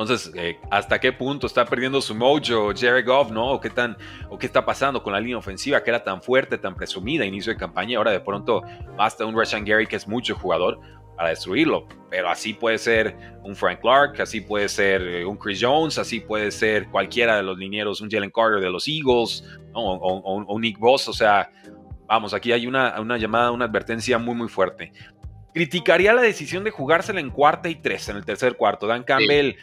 Entonces, 0.00 0.32
eh, 0.34 0.58
¿hasta 0.70 0.98
qué 0.98 1.12
punto 1.12 1.46
está 1.46 1.66
perdiendo 1.66 2.00
su 2.00 2.14
mojo 2.14 2.72
Jared 2.74 3.04
Goff, 3.04 3.30
no? 3.30 3.52
¿O 3.52 3.60
qué, 3.60 3.68
tan, 3.68 3.98
¿O 4.30 4.38
qué 4.38 4.46
está 4.46 4.64
pasando 4.64 5.02
con 5.02 5.12
la 5.12 5.20
línea 5.20 5.36
ofensiva 5.36 5.82
que 5.82 5.90
era 5.90 6.02
tan 6.02 6.22
fuerte, 6.22 6.56
tan 6.56 6.74
presumida 6.74 7.26
inicio 7.26 7.52
de 7.52 7.58
campaña? 7.58 7.98
Ahora 7.98 8.10
de 8.10 8.20
pronto 8.20 8.62
basta 8.96 9.26
un 9.26 9.36
Rashan 9.36 9.62
Gary 9.62 9.86
que 9.86 9.96
es 9.96 10.08
mucho 10.08 10.34
jugador 10.34 10.80
para 11.20 11.28
destruirlo. 11.28 11.86
Pero 12.08 12.30
así 12.30 12.54
puede 12.54 12.78
ser 12.78 13.14
un 13.44 13.54
Frank 13.54 13.80
Clark, 13.80 14.18
así 14.22 14.40
puede 14.40 14.70
ser 14.70 15.02
eh, 15.02 15.26
un 15.26 15.36
Chris 15.36 15.58
Jones, 15.60 15.98
así 15.98 16.20
puede 16.20 16.50
ser 16.50 16.88
cualquiera 16.88 17.36
de 17.36 17.42
los 17.42 17.58
linieros, 17.58 18.00
un 18.00 18.10
Jalen 18.10 18.30
Carter 18.30 18.58
de 18.58 18.70
los 18.70 18.88
Eagles, 18.88 19.44
o, 19.74 20.46
un 20.48 20.60
Nick 20.62 20.78
Boss. 20.78 21.08
O 21.08 21.12
sea, 21.12 21.50
vamos, 22.06 22.32
aquí 22.32 22.52
hay 22.52 22.66
una, 22.66 22.98
una 22.98 23.18
llamada, 23.18 23.50
una 23.50 23.66
advertencia 23.66 24.16
muy, 24.16 24.34
muy 24.34 24.48
fuerte. 24.48 24.94
Criticaría 25.52 26.14
la 26.14 26.22
decisión 26.22 26.64
de 26.64 26.70
jugársela 26.70 27.20
en 27.20 27.28
cuarta 27.28 27.68
y 27.68 27.74
tres, 27.74 28.08
en 28.08 28.16
el 28.16 28.24
tercer 28.24 28.56
cuarto. 28.56 28.86
Dan 28.86 29.02
Campbell 29.02 29.56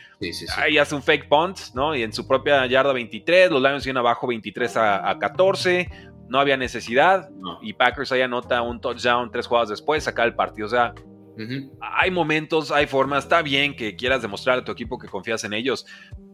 ahí 0.58 0.78
hace 0.78 0.94
un 0.94 1.02
fake 1.02 1.28
punt, 1.28 1.58
¿no? 1.74 1.96
Y 1.96 2.04
en 2.04 2.14
su 2.14 2.28
propia 2.28 2.68
yarda 2.68 2.94
23, 2.94 3.50
los 3.50 3.64
Lions 3.64 3.84
iban 3.88 3.98
abajo 3.98 4.28
23 4.28 4.78
a, 4.78 5.18
14, 5.20 5.90
no 6.30 6.40
había 6.40 6.56
necesidad. 6.56 7.32
Y 7.64 7.74
Packers 7.74 8.12
ahí 8.12 8.22
anota 8.22 8.62
un 8.62 8.80
touchdown 8.80 9.32
tres 9.32 9.48
jugadas 9.48 9.70
después, 9.70 10.04
saca 10.04 10.24
el 10.24 10.36
partido. 10.36 10.68
O 10.68 10.70
sea, 10.70 10.94
hay 11.80 12.12
momentos, 12.12 12.72
hay 12.72 12.88
formas. 12.88 13.24
Está 13.24 13.42
bien 13.42 13.76
que 13.76 13.96
quieras 13.96 14.22
demostrar 14.22 14.60
a 14.60 14.64
tu 14.64 14.72
equipo 14.72 14.98
que 14.98 15.08
confías 15.08 15.44
en 15.44 15.54
ellos. 15.54 15.86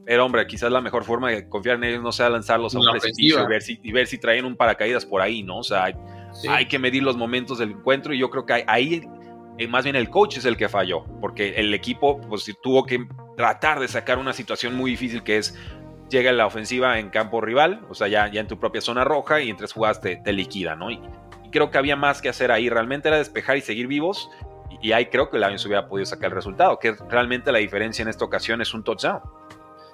Pero 0.06 0.26
hombre, 0.26 0.46
quizás 0.48 0.72
la 0.72 0.82
mejor 0.82 1.04
forma 1.04 1.32
de 1.32 1.48
confiar 1.48 1.78
en 1.78 1.86
ellos 1.86 2.04
no 2.04 2.12
sea 2.12 2.30
lanzarlos 2.30 2.76
a 2.76 2.80
un 2.80 2.86
precipicio 2.92 3.44
y 3.44 3.48
ver, 3.48 3.62
si, 3.62 3.80
y 3.82 3.92
ver 3.92 4.08
si 4.08 4.18
traen 4.18 4.46
un 4.46 4.56
paracaídas 4.56 5.06
por 5.06 5.22
ahí, 5.22 5.44
¿no? 5.44 5.60
O 5.60 5.64
sea, 5.64 5.86
hay, 5.86 5.94
hay 6.50 6.66
que 6.68 6.78
medir 6.78 7.04
los 7.04 7.16
momentos 7.16 7.60
del 7.60 7.72
encuentro 7.72 8.14
y 8.14 8.20
yo 8.20 8.30
creo 8.30 8.46
que 8.46 8.66
ahí 8.68 9.02
eh, 9.58 9.68
más 9.68 9.84
bien 9.84 9.96
el 9.96 10.10
coach 10.10 10.38
es 10.38 10.46
el 10.46 10.58
que 10.58 10.68
falló, 10.68 11.06
porque 11.22 11.56
el 11.58 11.74
equipo 11.74 12.20
pues, 12.22 12.52
tuvo 12.62 12.86
que 12.86 13.06
tratar 13.38 13.80
de 13.80 13.88
sacar 13.88 14.18
una 14.18 14.34
situación 14.34 14.76
muy 14.76 14.92
difícil 14.92 15.24
que 15.24 15.38
es 15.38 15.58
llega 16.10 16.32
la 16.32 16.46
ofensiva 16.46 17.00
en 17.00 17.10
campo 17.10 17.42
rival, 17.42 17.86
o 17.90 17.96
sea, 17.96 18.08
ya, 18.08 18.30
ya 18.32 18.42
en 18.42 18.48
tu 18.48 18.60
propia 18.60 18.82
zona 18.82 19.04
roja 19.04 19.42
y 19.42 19.50
en 19.50 19.58
tres 19.58 19.74
jugadas 19.74 20.02
te, 20.02 20.22
liquida, 20.34 20.76
¿no? 20.76 20.92
Y, 20.92 21.00
creo 21.52 21.70
que 21.70 21.78
había 21.78 21.96
más 21.96 22.20
que 22.20 22.30
hacer 22.30 22.52
ahí, 22.52 22.68
realmente 22.68 23.10
era 23.10 23.18
despejar 23.20 23.58
y 23.58 23.62
seguir 23.62 23.86
vivos, 23.86 24.32
y, 24.82 24.92
ahí 24.92 25.08
creo 25.08 25.30
que 25.30 25.38
el 25.38 25.44
Lions 25.44 25.66
hubiera 25.66 25.88
podido 25.88 26.06
sacar 26.06 26.32
el 26.32 26.36
resultado, 26.36 26.80
que 26.80 26.96
realmente 27.10 27.52
la 27.52 27.60
diferencia 27.60 28.04
en 28.04 28.10
esta 28.10 28.26
ocasión 28.26 28.62
es 28.62 28.74
un 28.74 28.84
touchdown. 28.84 29.22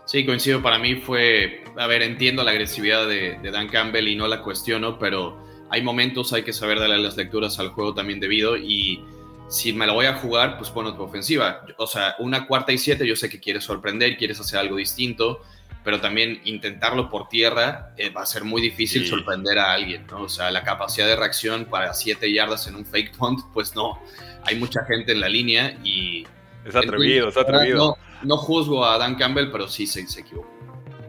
Sí, 0.06 0.26
coincido, 0.26 0.62
para 0.62 0.80
mí 0.80 0.96
fue, 0.96 1.64
a 1.78 1.86
ver, 1.88 2.02
entiendo 2.02 2.44
la 2.44 2.52
agresividad 2.52 3.08
de, 3.08 3.38
de 3.40 3.52
Dan 3.52 3.68
Campbell 3.68 4.08
y 4.08 4.16
no 4.16 4.28
la 4.28 4.42
cuestiono, 4.42 4.98
pero 4.98 5.38
hay 5.70 5.84
momentos, 5.84 6.34
hay 6.34 6.44
que 6.44 6.54
saber 6.54 6.80
darle 6.80 6.98
las 6.98 7.16
lecturas 7.16 7.60
al 7.60 7.70
juego 7.70 7.94
también 7.94 8.20
debido 8.20 8.58
y 8.58 9.04
si 9.50 9.74
me 9.74 9.88
la 9.88 9.94
voy 9.94 10.06
a 10.06 10.14
jugar, 10.16 10.58
pues 10.58 10.70
pon 10.70 10.96
tu 10.96 11.04
ofensiva. 11.04 11.66
O 11.78 11.88
sea, 11.88 12.16
una 12.20 12.46
cuarta 12.46 12.72
y 12.72 12.78
siete, 12.78 13.06
yo 13.06 13.16
sé 13.16 13.30
que 13.30 13.40
quieres 13.40 13.64
sorprender, 13.64 14.16
quieres 14.16 14.40
hacer 14.40 14.60
algo 14.60 14.78
distinto, 14.78 15.42
pero 15.84 16.00
también 16.00 16.40
intentarlo 16.46 17.10
por 17.10 17.30
tierra 17.30 17.94
eh, 17.98 18.12
va 18.12 18.22
a 18.22 18.26
ser 18.26 18.44
muy 18.44 18.62
difícil 18.62 19.08
sorprender 19.08 19.58
a 19.58 19.74
alguien, 19.74 20.06
¿no? 20.08 20.22
O 20.22 20.30
sea, 20.30 20.52
la 20.52 20.64
capacidad 20.64 21.08
de 21.08 21.16
reacción 21.16 21.66
para 21.66 21.94
siete 21.94 22.32
yardas 22.32 22.68
en 22.68 22.76
un 22.76 22.86
fake 22.86 23.18
punt, 23.18 23.40
pues 23.54 23.76
no. 23.76 24.00
Hay 24.44 24.58
mucha 24.58 24.84
gente 24.86 25.12
en 25.12 25.22
la 25.22 25.30
línea 25.30 25.78
y... 25.84 26.26
Es 26.66 26.76
atrevido, 26.76 27.30
es 27.30 27.38
atrevido. 27.38 27.98
No, 28.22 28.28
no, 28.28 28.38
juzgo 28.38 28.86
a 28.86 28.98
Dan 28.98 29.16
Campbell, 29.16 29.50
pero 29.52 29.68
sí 29.68 29.88
se, 29.88 30.06
se 30.08 30.22
equivocó. 30.22 30.60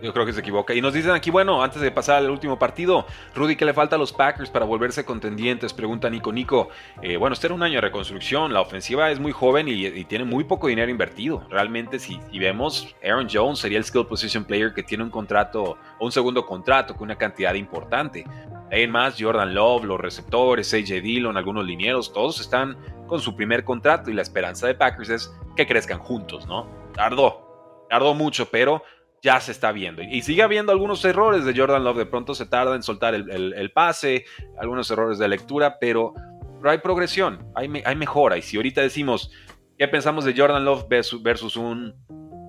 Yo 0.03 0.13
creo 0.13 0.25
que 0.25 0.33
se 0.33 0.41
equivoca. 0.41 0.75
Y 0.75 0.81
nos 0.81 0.95
dicen 0.95 1.13
aquí, 1.13 1.31
bueno, 1.31 1.63
antes 1.63 1.83
de 1.83 1.91
pasar 1.91 2.17
al 2.17 2.31
último 2.31 2.59
partido, 2.59 3.07
Rudy, 3.35 3.57
¿qué 3.57 3.65
le 3.65 3.75
falta 3.75 3.97
a 3.97 3.99
los 3.99 4.13
Packers 4.13 4.51
para 4.51 4.65
volverse 4.65 5.05
contendientes? 5.05 5.73
Pregunta 5.73 6.09
Nico 6.09 6.33
Nico. 6.33 6.71
Eh, 7.03 7.17
bueno, 7.17 7.35
este 7.35 7.49
era 7.49 7.55
un 7.55 7.63
año 7.63 7.75
de 7.75 7.81
reconstrucción. 7.83 8.53
La 8.53 8.61
ofensiva 8.61 9.11
es 9.11 9.19
muy 9.19 9.33
joven 9.33 9.69
y, 9.69 10.05
tiene 10.05 10.25
muy 10.25 10.45
poco 10.45 10.69
dinero 10.69 10.91
invertido. 10.91 11.47
Realmente, 11.51 11.99
si, 11.99 12.19
vemos, 12.39 12.95
Aaron 13.05 13.29
Jones 13.31 13.59
sería 13.59 13.79
el 13.79 13.85
skill 13.85 14.07
position 14.07 14.45
player 14.45 14.73
que 14.73 14.83
tiene 14.83 15.05
un 15.05 15.11
contrato, 15.11 15.77
o 15.99 16.05
un 16.05 16.13
segundo 16.13 16.47
contrato 16.47 16.97
con 16.97 17.07
una 17.07 17.17
cantidad 17.17 17.55
importante. 17.55 18.25
Hay 18.71 18.87
más, 18.87 19.17
Jordan 19.19 19.55
Love, 19.55 19.85
los 19.85 20.01
receptores, 20.01 20.73
AJ 20.73 21.03
Dillon, 21.03 21.37
algunos 21.37 21.65
linieros, 21.65 22.13
todos 22.13 22.41
están 22.41 22.77
con 23.07 23.21
su 23.21 23.35
primer 23.35 23.65
contrato 23.65 24.11
y 24.11 24.15
la 24.15 24.23
esperanza 24.23 24.67
de 24.67 24.75
Packers 24.75 25.11
es 25.11 25.35
que 25.57 25.67
crezcan 25.67 25.99
juntos, 25.99 26.47
¿no? 26.47 26.69
Tardó, 26.95 27.87
tardó 27.89 28.15
mucho, 28.15 28.47
pero 28.51 28.83
ya 29.23 29.41
se 29.41 29.53
está 29.53 29.73
viendo. 29.73 30.03
Y 30.03 30.23
sigue 30.23 30.43
habiendo 30.43 30.73
algunos 30.73 31.05
errores 31.05 31.45
de 31.45 31.55
Jordan 31.55 31.85
Love. 31.85 31.99
De 31.99 32.07
pronto 32.07 32.35
se 32.35 32.47
tarda 32.47 32.75
en 32.75 32.83
soltar 32.83 33.15
el, 33.15 33.73
pase, 33.73 34.25
algunos 34.59 34.91
errores 34.91 35.19
de 35.19 35.29
lectura, 35.29 35.79
pero, 35.79 36.15
hay 36.65 36.79
progresión, 36.79 37.51
hay, 37.55 37.83
hay, 37.85 37.97
mejora. 37.97 38.39
Y 38.39 38.43
si 38.43 38.57
ahorita 38.57 38.81
decimos, 38.81 39.31
¿qué 39.79 39.89
pensamos 39.89 40.25
de 40.25 40.35
Jordan 40.37 40.65
Love 40.65 40.87
versus, 40.89 41.57
un 41.57 41.95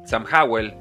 Sam 0.05 0.25
Howell, 0.31 0.73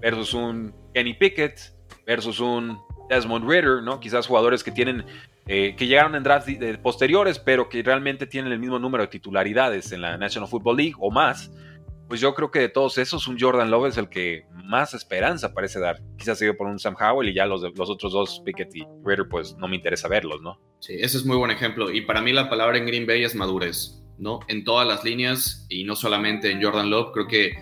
versus 0.00 0.34
un 0.34 0.74
Kenny 0.94 1.14
Pickett, 1.14 1.58
versus 2.06 2.40
un 2.40 2.78
Desmond 3.08 3.48
Ritter, 3.48 3.82
¿no? 3.82 4.00
Quizás 4.00 4.26
jugadores 4.26 4.62
que 4.64 4.70
tienen. 4.70 5.04
Eh, 5.46 5.74
que 5.76 5.86
llegaron 5.86 6.14
en 6.14 6.22
drafts 6.22 6.56
posteriores, 6.82 7.38
pero 7.38 7.68
que 7.68 7.82
realmente 7.82 8.26
tienen 8.26 8.50
el 8.50 8.58
mismo 8.58 8.78
número 8.78 9.02
de 9.04 9.08
titularidades 9.08 9.92
en 9.92 10.00
la 10.00 10.16
National 10.16 10.48
Football 10.48 10.78
League 10.78 10.94
o 10.98 11.10
más 11.10 11.50
pues 12.08 12.20
yo 12.20 12.34
creo 12.34 12.50
que 12.50 12.60
de 12.60 12.68
todos 12.68 12.98
esos, 12.98 13.26
un 13.28 13.38
Jordan 13.38 13.70
Love 13.70 13.88
es 13.88 13.96
el 13.96 14.08
que 14.08 14.44
más 14.64 14.94
esperanza 14.94 15.54
parece 15.54 15.80
dar. 15.80 16.00
Quizás 16.18 16.38
sigue 16.38 16.54
por 16.54 16.66
un 16.66 16.78
Sam 16.78 16.96
Howell 17.00 17.28
y 17.28 17.34
ya 17.34 17.46
los, 17.46 17.62
los 17.62 17.90
otros 17.90 18.12
dos, 18.12 18.42
Pickett 18.44 18.74
y 18.76 18.84
Ritter, 19.04 19.26
pues 19.28 19.56
no 19.56 19.68
me 19.68 19.76
interesa 19.76 20.08
verlos, 20.08 20.42
¿no? 20.42 20.60
Sí, 20.80 20.94
ese 21.00 21.16
es 21.16 21.24
muy 21.24 21.36
buen 21.36 21.50
ejemplo. 21.50 21.90
Y 21.90 22.02
para 22.02 22.20
mí 22.20 22.32
la 22.32 22.50
palabra 22.50 22.76
en 22.76 22.86
Green 22.86 23.06
Bay 23.06 23.24
es 23.24 23.34
madurez, 23.34 24.02
¿no? 24.18 24.40
En 24.48 24.64
todas 24.64 24.86
las 24.86 25.02
líneas 25.02 25.66
y 25.68 25.84
no 25.84 25.96
solamente 25.96 26.50
en 26.50 26.62
Jordan 26.62 26.90
Love. 26.90 27.12
Creo 27.12 27.26
que 27.26 27.54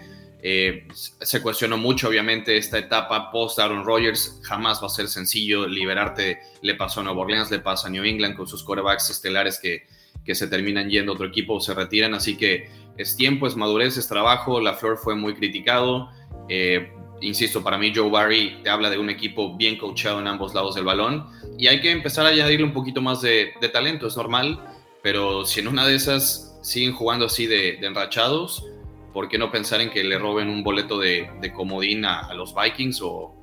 eh, 0.42 0.88
se 0.92 1.40
cuestionó 1.40 1.78
mucho, 1.78 2.08
obviamente, 2.08 2.56
esta 2.56 2.78
etapa 2.78 3.30
post 3.30 3.58
Aaron 3.58 3.84
Rodgers. 3.84 4.40
Jamás 4.42 4.82
va 4.82 4.86
a 4.86 4.90
ser 4.90 5.08
sencillo 5.08 5.66
liberarte. 5.66 6.40
Le 6.62 6.74
pasó 6.74 7.00
a 7.00 7.04
Nueva 7.04 7.20
Orleans, 7.20 7.50
le 7.50 7.60
pasa 7.60 7.86
a 7.86 7.90
New 7.90 8.04
England 8.04 8.36
con 8.36 8.46
sus 8.46 8.64
corebacks 8.64 9.08
estelares 9.10 9.58
que, 9.60 9.86
que 10.24 10.34
se 10.34 10.48
terminan 10.48 10.90
yendo 10.90 11.12
a 11.12 11.14
otro 11.14 11.26
equipo 11.26 11.54
o 11.54 11.60
se 11.60 11.74
retiran. 11.74 12.14
Así 12.14 12.36
que 12.36 12.68
es 12.96 13.16
tiempo, 13.16 13.46
es 13.46 13.56
madurez, 13.56 13.96
es 13.96 14.08
trabajo. 14.08 14.60
La 14.60 14.74
Flor 14.74 14.98
fue 14.98 15.14
muy 15.14 15.34
criticado. 15.34 16.10
Eh, 16.48 16.92
insisto, 17.22 17.62
para 17.62 17.78
mí 17.78 17.92
Joe 17.94 18.10
Barry 18.10 18.58
te 18.62 18.70
habla 18.70 18.90
de 18.90 18.98
un 18.98 19.10
equipo 19.10 19.56
bien 19.56 19.78
coachado 19.78 20.20
en 20.20 20.26
ambos 20.26 20.54
lados 20.54 20.74
del 20.74 20.84
balón 20.84 21.26
y 21.56 21.68
hay 21.68 21.80
que 21.80 21.90
empezar 21.90 22.26
a 22.26 22.30
añadirle 22.30 22.64
un 22.64 22.72
poquito 22.72 23.00
más 23.00 23.22
de, 23.22 23.52
talento, 23.72 24.06
es 24.06 24.16
normal, 24.16 24.60
pero 25.02 25.44
si 25.44 25.60
en 25.60 25.68
una 25.68 25.86
de 25.86 25.94
esas 25.94 26.58
siguen 26.62 26.92
jugando 26.92 27.26
así 27.26 27.46
de, 27.46 27.78
enrachados, 27.78 28.66
¿por 29.12 29.28
qué 29.28 29.38
no 29.38 29.50
pensar 29.50 29.80
en 29.80 29.90
que 29.90 30.02
le 30.04 30.18
roben 30.18 30.48
un 30.48 30.62
boleto 30.62 30.98
de, 30.98 31.30
comodín 31.54 32.04
a, 32.04 32.32
los 32.34 32.54
Vikings 32.54 33.00
o, 33.02 33.34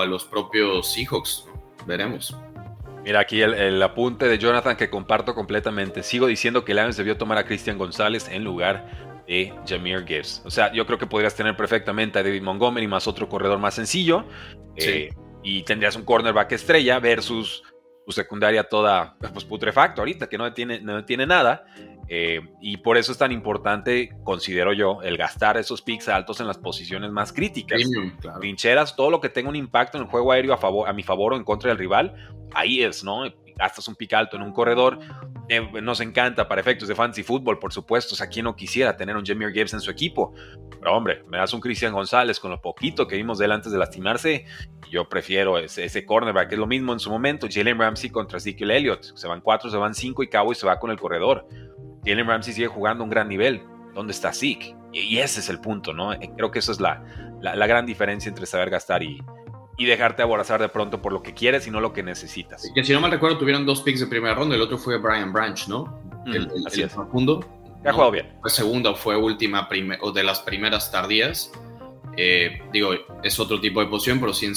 a 0.00 0.06
los 0.06 0.24
propios 0.24 0.92
Seahawks? 0.92 1.46
Veremos. 1.86 2.36
Mira 3.04 3.20
aquí 3.20 3.40
el, 3.40 3.82
apunte 3.82 4.28
de 4.28 4.38
Jonathan 4.38 4.76
que 4.76 4.90
comparto 4.90 5.34
completamente. 5.34 6.02
Sigo 6.02 6.26
diciendo 6.26 6.64
que 6.64 6.74
Lions 6.74 6.96
debió 6.96 7.16
tomar 7.16 7.38
a 7.38 7.44
Cristian 7.44 7.78
González 7.78 8.28
en 8.28 8.44
lugar 8.44 9.22
de 9.26 9.54
Jameer 9.66 10.06
Gibbs. 10.06 10.42
O 10.44 10.50
sea, 10.50 10.72
yo 10.72 10.84
creo 10.86 10.98
que 10.98 11.06
podrías 11.06 11.34
tener 11.34 11.56
perfectamente 11.56 12.18
a 12.18 12.22
David 12.22 12.42
Montgomery 12.42 12.86
más 12.86 13.06
otro 13.06 13.28
corredor 13.28 13.58
más 13.58 13.74
sencillo. 13.74 14.24
Eh, 14.76 15.10
y 15.42 15.62
tendrías 15.62 15.96
un 15.96 16.04
cornerback 16.04 16.52
estrella 16.52 16.98
versus 16.98 17.62
tu 18.04 18.12
secundaria 18.12 18.64
toda 18.64 19.16
pues, 19.32 19.44
putrefacto 19.44 20.02
ahorita, 20.02 20.28
que 20.28 20.36
no 20.36 20.52
tiene, 20.52 20.80
no 20.80 21.04
tiene 21.04 21.26
nada. 21.26 21.64
Eh, 22.12 22.40
y 22.60 22.78
por 22.78 22.96
eso 22.96 23.12
es 23.12 23.18
tan 23.18 23.30
importante, 23.30 24.10
considero 24.24 24.72
yo, 24.72 25.00
el 25.02 25.16
gastar 25.16 25.56
esos 25.56 25.80
picks 25.80 26.08
altos 26.08 26.40
en 26.40 26.48
las 26.48 26.58
posiciones 26.58 27.12
más 27.12 27.32
críticas. 27.32 27.80
Trincheras, 28.40 28.96
todo 28.96 29.12
lo 29.12 29.20
que 29.20 29.28
tenga 29.28 29.48
un 29.48 29.54
impacto 29.54 29.96
en 29.96 30.02
el 30.02 30.10
juego 30.10 30.32
aéreo 30.32 30.52
a, 30.52 30.58
favor, 30.58 30.88
a 30.88 30.92
mi 30.92 31.04
favor 31.04 31.34
o 31.34 31.36
en 31.36 31.44
contra 31.44 31.68
del 31.68 31.78
rival, 31.78 32.12
ahí 32.52 32.82
es, 32.82 33.04
¿no? 33.04 33.22
Gastas 33.54 33.86
un 33.86 33.94
pick 33.94 34.12
alto 34.14 34.34
en 34.34 34.42
un 34.42 34.52
corredor. 34.52 34.98
Eh, 35.48 35.60
nos 35.80 36.00
encanta 36.00 36.48
para 36.48 36.60
efectos 36.60 36.88
de 36.88 36.96
fantasy 36.96 37.22
fútbol, 37.22 37.60
por 37.60 37.72
supuesto. 37.72 38.14
O 38.14 38.16
sea, 38.16 38.26
¿quién 38.26 38.42
no 38.44 38.56
quisiera 38.56 38.96
tener 38.96 39.16
un 39.16 39.24
Jameer 39.24 39.52
Gibbs 39.52 39.74
en 39.74 39.80
su 39.80 39.92
equipo? 39.92 40.34
Pero 40.80 40.96
hombre, 40.96 41.22
me 41.28 41.38
das 41.38 41.54
un 41.54 41.60
Cristian 41.60 41.92
González 41.92 42.40
con 42.40 42.50
lo 42.50 42.60
poquito 42.60 43.06
que 43.06 43.14
vimos 43.14 43.38
de 43.38 43.44
él 43.44 43.52
antes 43.52 43.70
de 43.70 43.78
lastimarse. 43.78 44.46
Yo 44.90 45.08
prefiero 45.08 45.58
ese, 45.58 45.84
ese 45.84 46.04
cornerback. 46.04 46.50
Es 46.50 46.58
lo 46.58 46.66
mismo 46.66 46.92
en 46.92 46.98
su 46.98 47.08
momento. 47.08 47.46
Jalen 47.48 47.78
Ramsey 47.78 48.10
contra 48.10 48.38
Ezekiel 48.38 48.72
Elliott. 48.72 49.16
Se 49.16 49.28
van 49.28 49.40
cuatro, 49.42 49.70
se 49.70 49.76
van 49.76 49.94
cinco 49.94 50.24
y 50.24 50.28
Cabo 50.28 50.50
y 50.50 50.56
se 50.56 50.66
va 50.66 50.80
con 50.80 50.90
el 50.90 50.98
corredor. 50.98 51.46
Jalen 52.04 52.26
Ramsey 52.26 52.54
sigue 52.54 52.66
jugando 52.66 53.04
un 53.04 53.10
gran 53.10 53.28
nivel. 53.28 53.62
¿Dónde 53.94 54.12
está 54.12 54.32
Zeke? 54.32 54.74
Y, 54.92 55.18
ese 55.18 55.40
es 55.40 55.48
el 55.48 55.60
punto, 55.60 55.92
¿no? 55.92 56.12
Eh, 56.12 56.30
creo 56.36 56.50
que 56.50 56.58
eso 56.58 56.72
es 56.72 56.80
la, 56.80 57.02
la, 57.40 57.66
gran 57.66 57.86
diferencia 57.86 58.28
entre 58.28 58.46
saber 58.46 58.70
gastar 58.70 59.02
y, 59.02 59.22
y 59.76 59.84
dejarte 59.84 60.22
aborazar 60.22 60.60
de 60.60 60.68
pronto 60.68 61.00
por 61.00 61.12
lo 61.12 61.22
que 61.22 61.32
quieres 61.34 61.66
y 61.66 61.70
no 61.70 61.80
lo 61.80 61.92
que 61.92 62.02
necesitas. 62.02 62.70
Que 62.74 62.84
si 62.84 62.92
no 62.92 63.00
mal 63.00 63.10
recuerdo, 63.10 63.38
tuvieron 63.38 63.66
dos 63.66 63.82
picks 63.82 64.00
de 64.00 64.06
primera 64.06 64.34
ronda, 64.34 64.56
el 64.56 64.62
otro 64.62 64.78
fue 64.78 64.98
Brian 64.98 65.32
Branch, 65.32 65.68
¿no? 65.68 65.84
Mm, 66.26 66.34
el, 66.34 66.50
así 66.66 66.82
es. 66.82 66.92
segundo. 66.92 67.44
Ha 67.84 67.92
jugado 67.92 68.10
bien. 68.10 68.28
Fue 68.42 68.50
segunda 68.50 68.90
o 68.90 68.94
fue 68.94 69.16
última 69.16 69.68
o 70.00 70.12
de 70.12 70.22
las 70.22 70.40
primeras 70.40 70.90
tardías. 70.90 71.50
Eh, 72.16 72.60
digo, 72.72 72.90
es 73.22 73.38
otro 73.40 73.60
tipo 73.60 73.80
de 73.80 73.86
posición, 73.86 74.20
pero 74.20 74.34
sí 74.34 74.52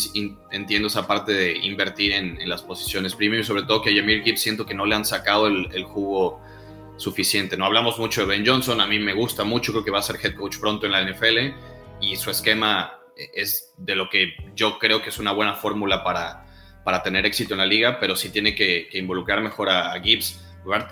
entiendo 0.52 0.88
esa 0.88 1.08
parte 1.08 1.32
de 1.32 1.58
invertir 1.60 2.12
en, 2.12 2.42
en 2.42 2.50
las 2.50 2.64
posiciones 2.64 3.16
premium 3.16 3.42
y 3.42 3.44
sobre 3.46 3.64
todo 3.64 3.82
que 3.82 3.92
a 3.92 3.94
Yamir 3.94 4.24
Gibbs 4.24 4.42
siento 4.42 4.66
que 4.66 4.74
no 4.74 4.86
le 4.86 4.96
han 4.96 5.06
sacado 5.06 5.48
el, 5.48 5.70
el 5.74 5.84
jugo 5.86 6.42
suficiente. 7.04 7.58
No 7.58 7.66
hablamos 7.66 8.00
mucho 8.00 8.22
de 8.22 8.28
Ben 8.28 8.46
Johnson, 8.46 8.82
a 8.82 8.88
mí 8.88 8.98
me 8.98 9.14
gusta 9.14 9.44
mucho, 9.44 9.72
creo 9.72 9.84
que 9.84 9.92
va 9.92 10.00
a 10.00 10.04
ser 10.04 10.18
head 10.24 10.36
coach 10.36 10.58
pronto 10.58 10.86
en 10.86 10.94
la 10.94 11.04
NFL 11.04 11.38
y 12.02 12.16
su 12.16 12.32
esquema 12.32 13.00
es 13.16 13.74
de 13.78 13.96
lo 13.96 14.10
que 14.10 14.34
yo 14.56 14.80
creo 14.80 15.02
que 15.02 15.10
es 15.10 15.20
una 15.20 15.32
buena 15.32 15.54
fórmula 15.56 16.04
para, 16.04 16.46
para 16.84 17.04
tener 17.04 17.26
éxito 17.26 17.54
en 17.54 17.60
la 17.60 17.66
liga, 17.66 18.00
pero 18.00 18.16
sí 18.16 18.30
tiene 18.30 18.56
que, 18.56 18.90
involucrar 18.94 19.42
mejor 19.42 19.70
a, 19.70 20.00
Gibbs. 20.02 20.42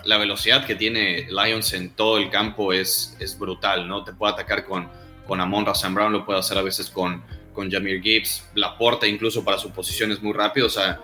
la 0.04 0.18
velocidad 0.18 0.66
que 0.66 0.74
tiene 0.74 1.26
Lions 1.28 1.72
en 1.72 1.90
todo 1.96 2.18
el 2.18 2.30
campo 2.30 2.72
es, 2.72 3.16
es 3.18 3.38
brutal, 3.38 3.88
¿no? 3.88 4.04
Te 4.04 4.12
puede 4.12 4.34
atacar 4.34 4.64
con, 4.64 4.88
con 5.26 5.40
Amon 5.40 5.66
Razan 5.66 5.94
Brown, 5.94 6.12
lo 6.12 6.24
puede 6.24 6.38
hacer 6.38 6.58
a 6.58 6.62
veces 6.62 6.90
con, 6.90 7.24
con 7.52 7.70
Jameer 7.70 8.00
Gibbs, 8.00 8.48
la 8.54 8.76
porta 8.76 9.06
incluso 9.06 9.44
para 9.44 9.58
su 9.58 9.70
posición 9.70 10.12
es 10.12 10.22
muy 10.22 10.32
rápido, 10.32 10.66
o 10.66 10.70
sea... 10.70 11.00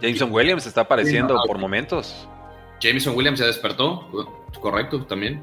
Jameson 0.00 0.32
Williams 0.32 0.66
está 0.66 0.82
apareciendo 0.82 1.42
por 1.46 1.58
momentos. 1.58 2.26
Jameson 2.80 3.14
Williams 3.14 3.38
ya 3.38 3.46
despertó, 3.46 4.08
correcto, 4.60 5.04
también. 5.04 5.42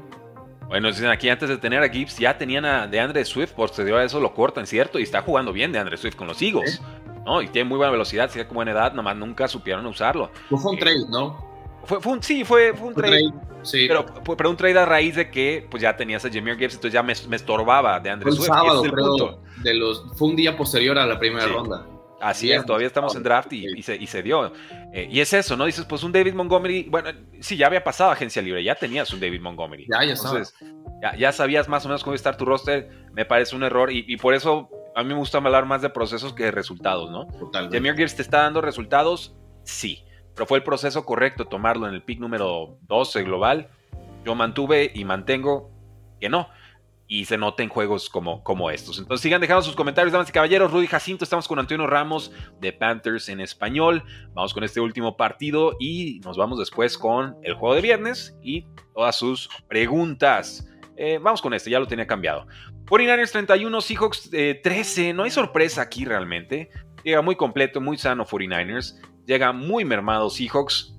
Bueno, 0.68 0.88
dicen 0.88 1.06
aquí 1.06 1.30
antes 1.30 1.48
de 1.48 1.56
tener 1.56 1.82
a 1.82 1.88
Gibbs 1.88 2.18
ya 2.18 2.36
tenían 2.36 2.64
a 2.66 2.86
DeAndre 2.86 3.24
Swift, 3.24 3.52
dio 3.78 3.96
a 3.96 4.04
eso 4.04 4.20
lo 4.20 4.34
cortan, 4.34 4.66
¿cierto? 4.66 4.98
Y 4.98 5.02
está 5.02 5.22
jugando 5.22 5.52
bien 5.52 5.72
DeAndre 5.72 5.96
Swift 5.96 6.16
con 6.16 6.26
los 6.26 6.42
Eagles, 6.42 6.82
¿no? 7.24 7.40
Y 7.40 7.48
tiene 7.48 7.68
muy 7.68 7.78
buena 7.78 7.90
velocidad, 7.90 8.30
con 8.46 8.54
buena 8.54 8.72
edad, 8.72 8.92
nomás 8.92 9.16
nunca 9.16 9.48
supieron 9.48 9.86
usarlo. 9.86 10.30
Fue 10.50 10.72
un 10.72 10.76
eh, 10.76 10.80
trade, 10.80 11.08
¿no? 11.08 11.48
Fue, 11.84 12.12
un, 12.12 12.22
sí, 12.22 12.44
fue, 12.44 12.72
un 12.72 12.92
trade. 12.92 13.32
sí. 13.62 13.86
pero, 13.88 14.04
pero, 14.36 14.50
un 14.50 14.56
trade 14.58 14.78
a 14.78 14.84
raíz 14.84 15.16
de 15.16 15.30
que 15.30 15.66
pues 15.70 15.82
ya 15.82 15.96
tenías 15.96 16.22
a 16.26 16.30
Jameer 16.30 16.58
Gibbs, 16.58 16.74
entonces 16.74 16.92
ya 16.92 17.02
me, 17.02 17.12
estorbaba 17.12 17.98
de 17.98 18.10
Andrés 18.10 18.34
Swift. 18.34 18.48
Sábado, 18.48 18.82
de 19.62 19.74
los, 19.74 20.04
fue 20.16 20.28
un 20.28 20.36
día 20.36 20.54
posterior 20.54 20.98
a 20.98 21.06
la 21.06 21.18
primera 21.18 21.46
ronda. 21.46 21.86
Así 22.20 22.50
es, 22.50 22.66
todavía 22.66 22.88
estamos 22.88 23.14
en 23.14 23.22
draft 23.22 23.52
y, 23.52 23.82
se, 23.82 23.96
y 23.96 24.06
se, 24.06 24.22
dio. 24.22 24.52
Eh, 24.92 25.08
y 25.10 25.20
es 25.20 25.32
eso, 25.32 25.56
¿no? 25.56 25.66
Dices, 25.66 25.84
pues 25.84 26.02
un 26.02 26.12
David 26.12 26.34
Montgomery, 26.34 26.84
bueno, 26.88 27.10
sí, 27.40 27.56
ya 27.56 27.66
había 27.66 27.84
pasado 27.84 28.10
agencia 28.10 28.40
libre, 28.40 28.64
ya 28.64 28.74
tenías 28.74 29.12
un 29.12 29.20
David 29.20 29.40
Montgomery. 29.40 29.86
Ya, 29.90 30.04
ya 30.04 30.12
Entonces, 30.12 30.54
ya, 31.18 31.32
sabías 31.32 31.68
más 31.68 31.84
o 31.84 31.88
menos 31.88 32.02
cómo 32.02 32.14
estar 32.14 32.36
tu 32.36 32.44
roster, 32.44 33.06
me 33.12 33.24
parece 33.24 33.54
un 33.54 33.64
error 33.64 33.90
y, 33.92 34.16
por 34.16 34.34
eso 34.34 34.70
a 34.96 35.02
mí 35.02 35.10
me 35.10 35.14
gusta 35.14 35.38
hablar 35.38 35.66
más 35.66 35.82
de 35.82 35.90
procesos 35.90 36.32
que 36.32 36.44
de 36.44 36.50
resultados, 36.50 37.10
¿no? 37.10 37.26
Totalmente. 37.26 37.76
Jameer 37.76 37.96
Gibbs 37.96 38.16
te 38.16 38.22
está 38.22 38.42
dando 38.42 38.60
resultados, 38.60 39.36
sí, 39.62 40.04
pero 40.34 40.46
fue 40.46 40.58
el 40.58 40.64
proceso 40.64 41.04
correcto 41.04 41.44
tomarlo 41.44 41.86
en 41.86 41.94
el 41.94 42.02
pick 42.02 42.18
número 42.18 42.78
12 42.82 43.22
global. 43.22 43.68
Yo 44.24 44.34
mantuve 44.34 44.90
y 44.94 45.04
mantengo 45.04 45.70
que 46.20 46.28
no 46.28 46.48
y 47.08 47.24
se 47.24 47.38
nota 47.38 47.62
en 47.62 47.70
juegos 47.70 48.10
como, 48.10 48.44
como 48.44 48.70
estos. 48.70 48.98
Entonces 48.98 49.22
sigan 49.22 49.40
dejando 49.40 49.62
sus 49.62 49.74
comentarios, 49.74 50.12
damas 50.12 50.28
y 50.28 50.32
caballeros. 50.32 50.70
Rudy 50.70 50.86
Jacinto, 50.86 51.24
estamos 51.24 51.48
con 51.48 51.58
Antonio 51.58 51.86
Ramos 51.86 52.30
de 52.60 52.72
Panthers 52.74 53.30
en 53.30 53.40
español. 53.40 54.04
Vamos 54.34 54.52
con 54.52 54.62
este 54.62 54.80
último 54.80 55.16
partido 55.16 55.74
y 55.80 56.20
nos 56.22 56.36
vamos 56.36 56.58
después 56.58 56.98
con 56.98 57.36
el 57.42 57.54
juego 57.54 57.74
de 57.74 57.80
viernes 57.80 58.36
y 58.42 58.66
todas 58.94 59.16
sus 59.16 59.48
preguntas. 59.68 60.68
Eh, 60.96 61.18
vamos 61.20 61.40
con 61.40 61.54
este, 61.54 61.70
ya 61.70 61.80
lo 61.80 61.86
tenía 61.86 62.06
cambiado. 62.06 62.46
49ers 62.84 63.32
31, 63.32 63.80
Seahawks 63.80 64.30
13. 64.30 65.08
Eh, 65.08 65.12
no 65.14 65.22
hay 65.22 65.30
sorpresa 65.30 65.80
aquí 65.80 66.04
realmente. 66.04 66.68
Llega 67.04 67.22
muy 67.22 67.36
completo, 67.36 67.80
muy 67.80 67.96
sano 67.96 68.26
49ers. 68.26 69.00
Llega 69.24 69.52
muy 69.52 69.86
mermado 69.86 70.28
Seahawks. 70.28 70.97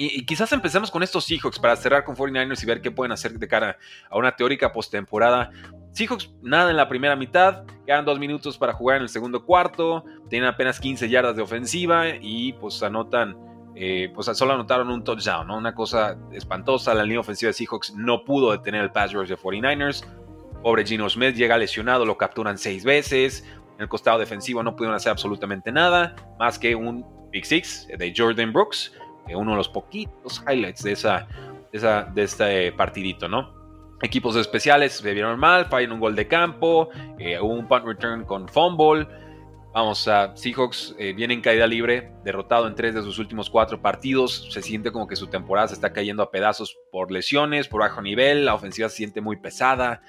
Y, 0.00 0.24
quizás 0.24 0.52
empecemos 0.52 0.92
con 0.92 1.02
estos 1.02 1.24
Seahawks 1.24 1.58
para 1.58 1.74
cerrar 1.74 2.04
con 2.04 2.14
49ers 2.14 2.62
y 2.62 2.66
ver 2.66 2.80
qué 2.80 2.92
pueden 2.92 3.10
hacer 3.10 3.36
de 3.36 3.48
cara 3.48 3.78
a 4.08 4.16
una 4.16 4.36
teórica 4.36 4.72
postemporada. 4.72 5.50
Seahawks 5.90 6.30
nada 6.40 6.70
en 6.70 6.76
la 6.76 6.88
primera 6.88 7.16
mitad, 7.16 7.64
quedan 7.84 8.04
dos 8.04 8.20
minutos 8.20 8.56
para 8.56 8.72
jugar 8.72 8.98
en 8.98 9.02
el 9.02 9.08
segundo 9.08 9.44
cuarto, 9.44 10.04
tienen 10.30 10.48
apenas 10.48 10.78
15 10.78 11.08
yardas 11.08 11.34
de 11.34 11.42
ofensiva 11.42 12.10
y 12.20 12.52
pues 12.52 12.80
anotan, 12.84 13.36
eh, 13.74 14.12
pues 14.14 14.28
solo 14.34 14.52
anotaron 14.52 14.88
un 14.88 15.02
touchdown, 15.02 15.48
¿no? 15.48 15.56
Una 15.58 15.74
cosa 15.74 16.16
espantosa, 16.30 16.94
la 16.94 17.02
línea 17.02 17.18
ofensiva 17.18 17.48
de 17.48 17.54
Seahawks 17.54 17.92
no 17.96 18.24
pudo 18.24 18.52
detener 18.52 18.82
el 18.82 18.92
pass 18.92 19.12
rush 19.12 19.28
de 19.28 19.36
49ers. 19.36 20.06
Pobre 20.62 20.86
Gino 20.86 21.08
Smith 21.10 21.34
llega 21.34 21.58
lesionado, 21.58 22.04
lo 22.04 22.16
capturan 22.16 22.56
seis 22.56 22.84
veces. 22.84 23.44
En 23.74 23.82
el 23.82 23.88
costado 23.88 24.20
defensivo 24.20 24.62
no 24.62 24.76
pudieron 24.76 24.94
hacer 24.94 25.10
absolutamente 25.10 25.72
nada, 25.72 26.14
más 26.38 26.56
que 26.56 26.76
un 26.76 27.04
Big 27.32 27.44
Six 27.44 27.88
de 27.98 28.14
Jordan 28.16 28.52
Brooks 28.52 28.92
uno 29.34 29.52
de 29.52 29.56
los 29.56 29.68
poquitos 29.68 30.42
highlights 30.48 30.82
de, 30.82 30.92
esa, 30.92 31.26
de, 31.72 32.22
este 32.22 32.72
partidito, 32.72 33.28
¿no? 33.28 33.56
Equipos 34.00 34.36
especiales 34.36 34.92
se 34.92 35.12
vieron 35.12 35.38
mal, 35.40 35.66
fallan 35.66 35.92
un 35.92 36.00
gol 36.00 36.14
de 36.14 36.28
campo, 36.28 36.88
eh, 37.18 37.38
hubo 37.40 37.52
un 37.52 37.66
punt 37.66 37.84
return 37.84 38.24
con 38.24 38.48
fumble. 38.48 39.06
Vamos 39.74 40.08
a 40.08 40.34
Seahawks, 40.36 40.94
eh, 40.98 41.12
viene 41.12 41.34
en 41.34 41.40
caída 41.40 41.66
libre, 41.66 42.12
derrotado 42.24 42.66
en 42.66 42.74
tres 42.74 42.94
de 42.94 43.02
sus 43.02 43.18
últimos 43.18 43.50
cuatro 43.50 43.82
partidos. 43.82 44.48
Se 44.50 44.62
siente 44.62 44.92
como 44.92 45.06
que 45.06 45.14
su 45.14 45.26
temporada 45.26 45.68
se 45.68 45.74
está 45.74 45.92
cayendo 45.92 46.22
a 46.22 46.30
pedazos 46.30 46.78
por 46.90 47.10
lesiones, 47.10 47.68
por 47.68 47.82
bajo 47.82 48.00
nivel. 48.00 48.44
La 48.44 48.54
ofensiva 48.54 48.88
se 48.88 48.96
siente 48.96 49.20
muy 49.20 49.36
pesada. 49.36 50.00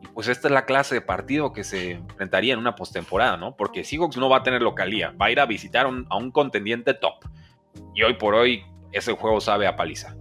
Y 0.00 0.06
pues 0.08 0.28
esta 0.28 0.48
es 0.48 0.54
la 0.54 0.64
clase 0.64 0.94
de 0.94 1.00
partido 1.02 1.52
que 1.52 1.62
se 1.62 1.92
enfrentaría 1.92 2.54
en 2.54 2.58
una 2.58 2.74
postemporada, 2.74 3.36
¿no? 3.36 3.54
Porque 3.54 3.84
Seahawks 3.84 4.16
no 4.16 4.28
va 4.28 4.38
a 4.38 4.42
tener 4.42 4.62
localía, 4.62 5.14
va 5.20 5.26
a 5.26 5.30
ir 5.30 5.40
a 5.40 5.46
visitar 5.46 5.86
a 5.86 6.16
un 6.16 6.30
contendiente 6.30 6.94
top. 6.94 7.24
Y 7.94 8.02
hoy 8.02 8.14
por 8.14 8.34
hoy 8.34 8.62
ese 8.92 9.12
juego 9.12 9.40
sabe 9.40 9.66
a 9.66 9.76
paliza. 9.76 10.16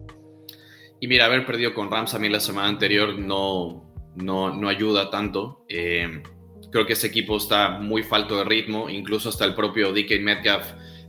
Y 0.99 1.07
mira, 1.07 1.25
haber 1.25 1.45
perdido 1.45 1.73
con 1.73 1.91
Rams 1.91 2.13
a 2.13 2.19
mí 2.19 2.29
la 2.29 2.39
semana 2.39 2.67
anterior 2.67 3.17
no, 3.17 3.85
no, 4.15 4.53
no 4.55 4.69
ayuda 4.69 5.09
tanto. 5.09 5.65
Eh, 5.67 6.23
creo 6.71 6.85
que 6.85 6.93
ese 6.93 7.07
equipo 7.07 7.37
está 7.37 7.79
muy 7.79 8.03
falto 8.03 8.37
de 8.37 8.43
ritmo, 8.43 8.89
incluso 8.89 9.29
hasta 9.29 9.45
el 9.45 9.55
propio 9.55 9.93
DK 9.93 10.19
Metcalf 10.21 10.65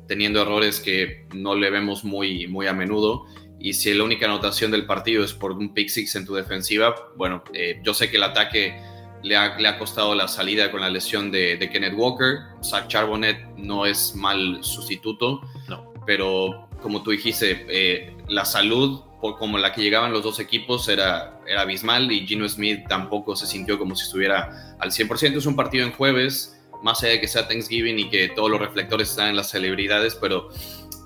teniendo 0.07 0.43
errores 0.43 0.81
que 0.81 1.27
no 1.35 1.55
le 1.57 1.71
vemos 1.71 2.05
muy, 2.05 2.47
muy 2.47 2.67
a 2.67 2.73
menudo. 2.73 3.25
Y 3.59 3.73
si 3.73 3.93
la 3.95 4.05
única 4.05 4.27
anotación 4.27 4.71
del 4.71 4.87
partido 4.87 5.25
es 5.25 5.33
por 5.33 5.53
un 5.53 5.73
pick 5.73 5.89
six 5.89 6.15
en 6.15 6.27
tu 6.27 6.35
defensiva, 6.35 6.95
bueno, 7.17 7.43
eh, 7.55 7.81
yo 7.83 7.95
sé 7.95 8.11
que 8.11 8.17
el 8.17 8.23
ataque 8.23 8.79
le 9.23 9.37
ha, 9.37 9.59
le 9.59 9.67
ha, 9.67 9.79
costado 9.79 10.15
la 10.15 10.29
salida 10.29 10.71
con 10.71 10.83
la 10.83 10.91
lesión 10.91 11.31
de, 11.31 11.57
de 11.57 11.71
Kenneth 11.71 11.95
Walker. 11.97 12.39
Zach 12.63 12.87
Charbonnet 12.87 13.39
no 13.57 13.87
es 13.87 14.15
mal 14.15 14.63
sustituto. 14.63 15.41
No 15.69 15.96
pero 16.07 16.69
como 16.81 17.03
tú 17.03 17.11
dijiste, 17.11 17.67
eh, 17.69 18.17
la 18.29 18.45
salud 18.45 19.03
por 19.21 19.39
como 19.39 19.59
la 19.59 19.73
que 19.73 19.83
llegaban 19.83 20.13
los 20.13 20.23
dos 20.23 20.39
equipos 20.41 20.89
era, 20.89 21.41
era 21.47 21.63
abismal 21.63 22.11
y 22.13 22.27
Gino 22.27 22.49
Smith 22.49 22.87
tampoco 22.89 23.35
se 23.35 23.47
sintió 23.47 23.79
como 23.79 23.97
si 23.97 24.05
estuviera 24.05 24.77
al 24.79 24.91
100%. 24.91 25.37
Es 25.37 25.47
un 25.47 25.57
partido 25.57 25.85
en 25.87 25.93
jueves, 25.93 26.61
más 26.83 27.03
allá 27.03 27.15
de 27.15 27.21
que 27.21 27.29
sea 27.29 27.49
Thanksgiving 27.49 27.99
y 27.99 28.09
que 28.11 28.29
todos 28.29 28.51
los 28.51 28.61
reflectores 28.61 29.11
están 29.11 29.31
en 29.31 29.37
las 29.37 29.51
celebridades, 29.51 30.15
pero 30.15 30.51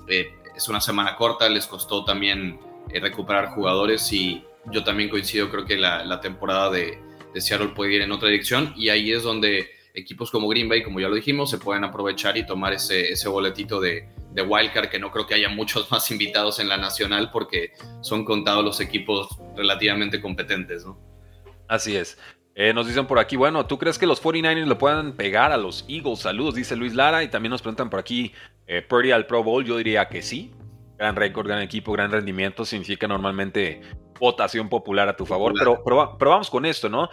eh, 0.07 0.33
es 0.55 0.67
una 0.67 0.81
semana 0.81 1.15
corta, 1.15 1.49
les 1.49 1.65
costó 1.65 2.03
también 2.03 2.59
eh, 2.89 2.99
recuperar 2.99 3.55
jugadores 3.55 4.11
y 4.11 4.43
yo 4.71 4.83
también 4.83 5.09
coincido, 5.09 5.49
creo 5.49 5.65
que 5.65 5.77
la, 5.77 6.03
la 6.05 6.19
temporada 6.19 6.69
de, 6.69 6.99
de 7.33 7.41
Seattle 7.41 7.69
puede 7.69 7.93
ir 7.93 8.01
en 8.01 8.11
otra 8.11 8.29
dirección 8.29 8.73
y 8.75 8.89
ahí 8.89 9.11
es 9.11 9.23
donde 9.23 9.71
equipos 9.93 10.31
como 10.31 10.47
Green 10.47 10.69
Bay, 10.69 10.83
como 10.83 10.99
ya 10.99 11.07
lo 11.07 11.15
dijimos, 11.15 11.49
se 11.49 11.57
pueden 11.57 11.83
aprovechar 11.83 12.37
y 12.37 12.45
tomar 12.45 12.73
ese, 12.73 13.11
ese 13.11 13.27
boletito 13.27 13.79
de, 13.79 14.07
de 14.31 14.41
Wildcard, 14.41 14.89
que 14.89 14.99
no 14.99 15.11
creo 15.11 15.27
que 15.27 15.35
haya 15.35 15.49
muchos 15.49 15.89
más 15.91 16.09
invitados 16.11 16.59
en 16.59 16.69
la 16.69 16.77
nacional 16.77 17.29
porque 17.31 17.73
son 18.01 18.25
contados 18.25 18.63
los 18.63 18.79
equipos 18.79 19.37
relativamente 19.55 20.21
competentes, 20.21 20.85
¿no? 20.85 20.97
Así 21.67 21.95
es. 21.95 22.17
Eh, 22.53 22.73
nos 22.73 22.85
dicen 22.85 23.07
por 23.07 23.17
aquí, 23.17 23.37
bueno, 23.37 23.65
¿tú 23.65 23.77
crees 23.77 23.97
que 23.97 24.05
los 24.05 24.21
49ers 24.21 24.65
le 24.65 24.75
puedan 24.75 25.13
pegar 25.13 25.51
a 25.51 25.57
los 25.57 25.85
Eagles? 25.87 26.19
Saludos, 26.19 26.55
dice 26.55 26.75
Luis 26.75 26.93
Lara. 26.93 27.23
Y 27.23 27.29
también 27.29 27.51
nos 27.51 27.61
preguntan 27.61 27.89
por 27.89 27.99
aquí, 27.99 28.33
eh, 28.67 28.81
Purdy 28.81 29.11
al 29.11 29.25
Pro 29.25 29.43
Bowl. 29.43 29.63
Yo 29.63 29.77
diría 29.77 30.09
que 30.09 30.21
sí. 30.21 30.51
Gran 30.97 31.15
récord, 31.15 31.47
gran 31.47 31.61
equipo, 31.61 31.93
gran 31.93 32.11
rendimiento. 32.11 32.65
Significa 32.65 33.07
normalmente 33.07 33.81
votación 34.19 34.69
popular 34.69 35.07
a 35.07 35.15
tu 35.15 35.25
favor. 35.25 35.53
Pero, 35.57 36.17
vamos 36.19 36.49
con 36.49 36.65
esto, 36.65 36.89
¿no? 36.89 37.09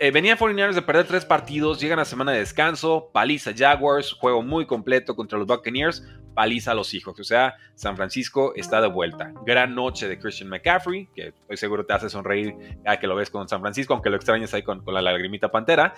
Eh, 0.00 0.12
venían 0.12 0.38
49ers 0.38 0.74
de 0.74 0.82
perder 0.82 1.06
tres 1.06 1.24
partidos, 1.24 1.80
llegan 1.80 1.98
a 1.98 2.04
semana 2.04 2.30
de 2.30 2.38
descanso, 2.38 3.10
paliza 3.12 3.50
Jaguars, 3.56 4.12
juego 4.12 4.42
muy 4.42 4.64
completo 4.64 5.16
contra 5.16 5.36
los 5.38 5.48
Buccaneers, 5.48 6.04
paliza 6.34 6.70
a 6.70 6.74
los 6.74 6.94
hijos. 6.94 7.18
O 7.18 7.24
sea, 7.24 7.56
San 7.74 7.96
Francisco 7.96 8.52
está 8.54 8.80
de 8.80 8.86
vuelta. 8.86 9.32
Gran 9.44 9.74
noche 9.74 10.06
de 10.06 10.16
Christian 10.16 10.50
McCaffrey, 10.50 11.08
que 11.12 11.28
estoy 11.28 11.56
seguro 11.56 11.84
te 11.84 11.94
hace 11.94 12.08
sonreír 12.08 12.54
cada 12.84 13.00
que 13.00 13.08
lo 13.08 13.16
ves 13.16 13.28
con 13.28 13.48
San 13.48 13.60
Francisco, 13.60 13.92
aunque 13.92 14.08
lo 14.08 14.14
extrañas 14.14 14.54
ahí 14.54 14.62
con, 14.62 14.84
la 14.86 15.02
lagrimita 15.02 15.50
pantera. 15.50 15.94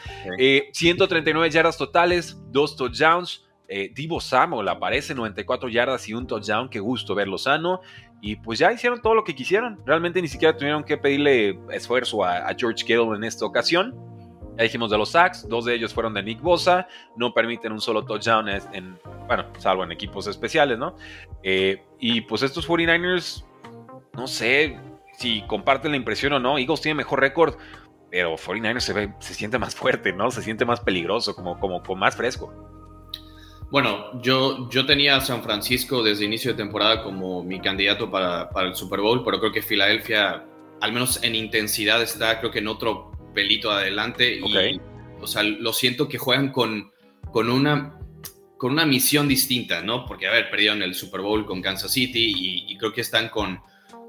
139 0.72 1.46
eh, 1.46 1.50
yardas 1.50 1.76
totales, 1.76 2.38
dos 2.46 2.76
touchdowns. 2.76 3.46
Eh, 3.68 3.92
Divo 3.94 4.18
Samuel 4.18 4.66
aparece 4.68 5.14
94 5.14 5.68
yardas 5.68 6.08
y 6.08 6.14
un 6.14 6.26
touchdown. 6.26 6.70
Qué 6.70 6.80
gusto 6.80 7.14
verlo 7.14 7.36
sano. 7.36 7.82
Y 8.20 8.36
pues 8.36 8.58
ya 8.58 8.72
hicieron 8.72 9.00
todo 9.00 9.14
lo 9.14 9.24
que 9.24 9.34
quisieron. 9.34 9.80
Realmente 9.86 10.20
ni 10.20 10.28
siquiera 10.28 10.56
tuvieron 10.56 10.84
que 10.84 10.98
pedirle 10.98 11.58
esfuerzo 11.70 12.24
a, 12.24 12.48
George 12.56 12.84
Kittle 12.84 13.16
en 13.16 13.24
esta 13.24 13.46
ocasión. 13.46 13.94
Ya 14.56 14.64
dijimos 14.64 14.90
de 14.90 14.98
los 14.98 15.10
sacks, 15.10 15.48
dos 15.48 15.64
de 15.64 15.74
ellos 15.74 15.94
fueron 15.94 16.12
de 16.12 16.22
Nick 16.22 16.40
Bosa, 16.42 16.86
no 17.16 17.32
permiten 17.32 17.72
un 17.72 17.80
solo 17.80 18.04
touchdown 18.04 18.48
en, 18.48 18.98
bueno, 19.26 19.46
salvo 19.58 19.84
en 19.84 19.92
equipos 19.92 20.26
especiales, 20.26 20.76
¿no? 20.76 20.96
Eh, 21.42 21.82
y 21.98 22.20
pues 22.22 22.42
estos 22.42 22.68
49ers, 22.68 23.44
no 24.12 24.26
sé 24.26 24.78
si 25.16 25.42
comparten 25.42 25.92
la 25.92 25.96
impresión 25.96 26.34
o 26.34 26.40
no, 26.40 26.58
Eagles 26.58 26.82
tiene 26.82 26.96
mejor 26.96 27.20
récord, 27.20 27.54
pero 28.10 28.36
49ers 28.36 28.80
se, 28.80 28.92
ve, 28.92 29.14
se 29.20 29.34
siente 29.34 29.58
más 29.58 29.74
fuerte, 29.74 30.12
¿no? 30.12 30.30
Se 30.30 30.42
siente 30.42 30.64
más 30.64 30.80
peligroso, 30.80 31.34
como, 31.34 31.58
como, 31.58 31.82
como 31.82 32.00
más 32.00 32.16
fresco. 32.16 32.52
Bueno, 33.70 34.20
yo, 34.20 34.68
yo 34.68 34.84
tenía 34.84 35.16
a 35.16 35.20
San 35.20 35.44
Francisco 35.44 36.02
desde 36.02 36.24
inicio 36.24 36.50
de 36.52 36.56
temporada 36.56 37.04
como 37.04 37.44
mi 37.44 37.60
candidato 37.60 38.10
para, 38.10 38.50
para, 38.50 38.68
el 38.68 38.74
Super 38.74 39.00
Bowl, 39.00 39.22
pero 39.24 39.38
creo 39.38 39.52
que 39.52 39.62
Filadelfia, 39.62 40.44
al 40.80 40.92
menos 40.92 41.22
en 41.22 41.36
intensidad, 41.36 42.02
está 42.02 42.40
creo 42.40 42.50
que 42.50 42.58
en 42.58 42.66
otro 42.66 43.12
pelito 43.32 43.70
adelante. 43.70 44.40
Y, 44.44 44.80
o 45.20 45.26
sea, 45.28 45.44
lo 45.44 45.72
siento 45.72 46.08
que 46.08 46.18
juegan 46.18 46.50
con, 46.50 46.90
con, 47.30 47.48
una, 47.48 47.96
con 48.58 48.72
una 48.72 48.84
misión 48.86 49.28
distinta, 49.28 49.82
¿no? 49.82 50.04
Porque, 50.04 50.26
a 50.26 50.32
ver, 50.32 50.50
perdieron 50.50 50.82
el 50.82 50.94
Super 50.96 51.20
Bowl 51.20 51.46
con 51.46 51.62
Kansas 51.62 51.92
City 51.92 52.66
y, 52.68 52.76
creo 52.76 52.92
que 52.92 53.02
están 53.02 53.28
con 53.28 53.60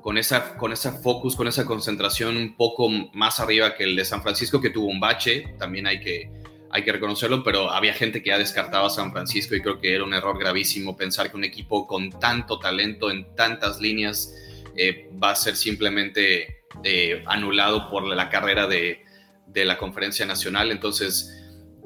con 0.02 0.17
esa, 0.17 0.58
con 0.58 0.74
esa 0.74 0.93
focus, 0.93 1.36
con 1.36 1.47
esa 1.47 1.63
concentración 1.63 2.36
un 2.36 2.56
poco 2.56 2.89
más 3.13 3.39
arriba 3.39 3.76
que 3.76 3.84
el 3.84 3.95
de 3.95 4.04
San 4.04 4.24
Francisco, 4.24 4.60
que 4.60 4.71
tuvo 4.71 4.88
un 4.88 5.00
bache, 5.00 5.54
también 5.60 5.86
hay 5.86 6.00
que, 6.00 6.28
hay 6.71 6.84
que 6.84 6.91
reconocerlo, 6.91 7.43
pero 7.43 7.69
había 7.69 7.93
gente 7.93 8.21
que 8.21 8.29
ya 8.29 8.38
descartaba 8.38 8.88
a 8.88 8.89
San 8.89 9.12
Francisco 9.12 9.55
y 9.55 9.62
creo 9.62 9.79
que 9.79 9.93
era 9.93 10.03
un 10.03 10.13
error 10.13 10.38
gravísimo 10.39 10.95
pensar 10.95 11.29
que 11.29 11.38
un 11.38 11.43
equipo 11.43 11.86
con 11.88 12.10
tanto 12.12 12.60
talento 12.60 13.12
en 13.12 13.36
tantas 13.36 13.79
líneas 13.79 14.34
eh, 14.75 15.10
va 15.21 15.31
a 15.31 15.36
ser 15.36 15.55
simplemente 15.55 16.63
eh, 16.84 17.23
anulado 17.27 17.89
por 17.89 18.07
la 18.07 18.29
carrera 18.29 18.67
de, 18.67 19.03
de 19.47 19.65
la 19.65 19.77
conferencia 19.77 20.25
nacional. 20.25 20.71
Entonces, 20.71 21.38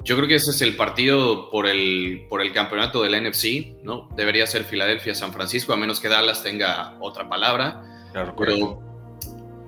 yo 0.04 0.16
creo 0.16 0.28
que 0.28 0.36
ese 0.36 0.52
es 0.52 0.62
el 0.62 0.76
partido 0.76 1.50
por 1.50 1.68
el, 1.68 2.28
por 2.30 2.42
el 2.42 2.52
campeonato 2.52 3.02
del 3.02 3.24
NFC, 3.24 3.84
¿no? 3.84 4.10
Debería 4.16 4.46
ser 4.46 4.66
Filadelfia-San 4.66 5.34
Francisco, 5.34 5.74
a 5.74 5.78
menos 5.78 6.00
que 6.00 6.10
Dallas 6.10 6.44
tenga 6.44 6.96
otra 7.00 7.28
palabra. 7.28 7.82
Claro, 8.12 8.36
pero, 8.38 8.85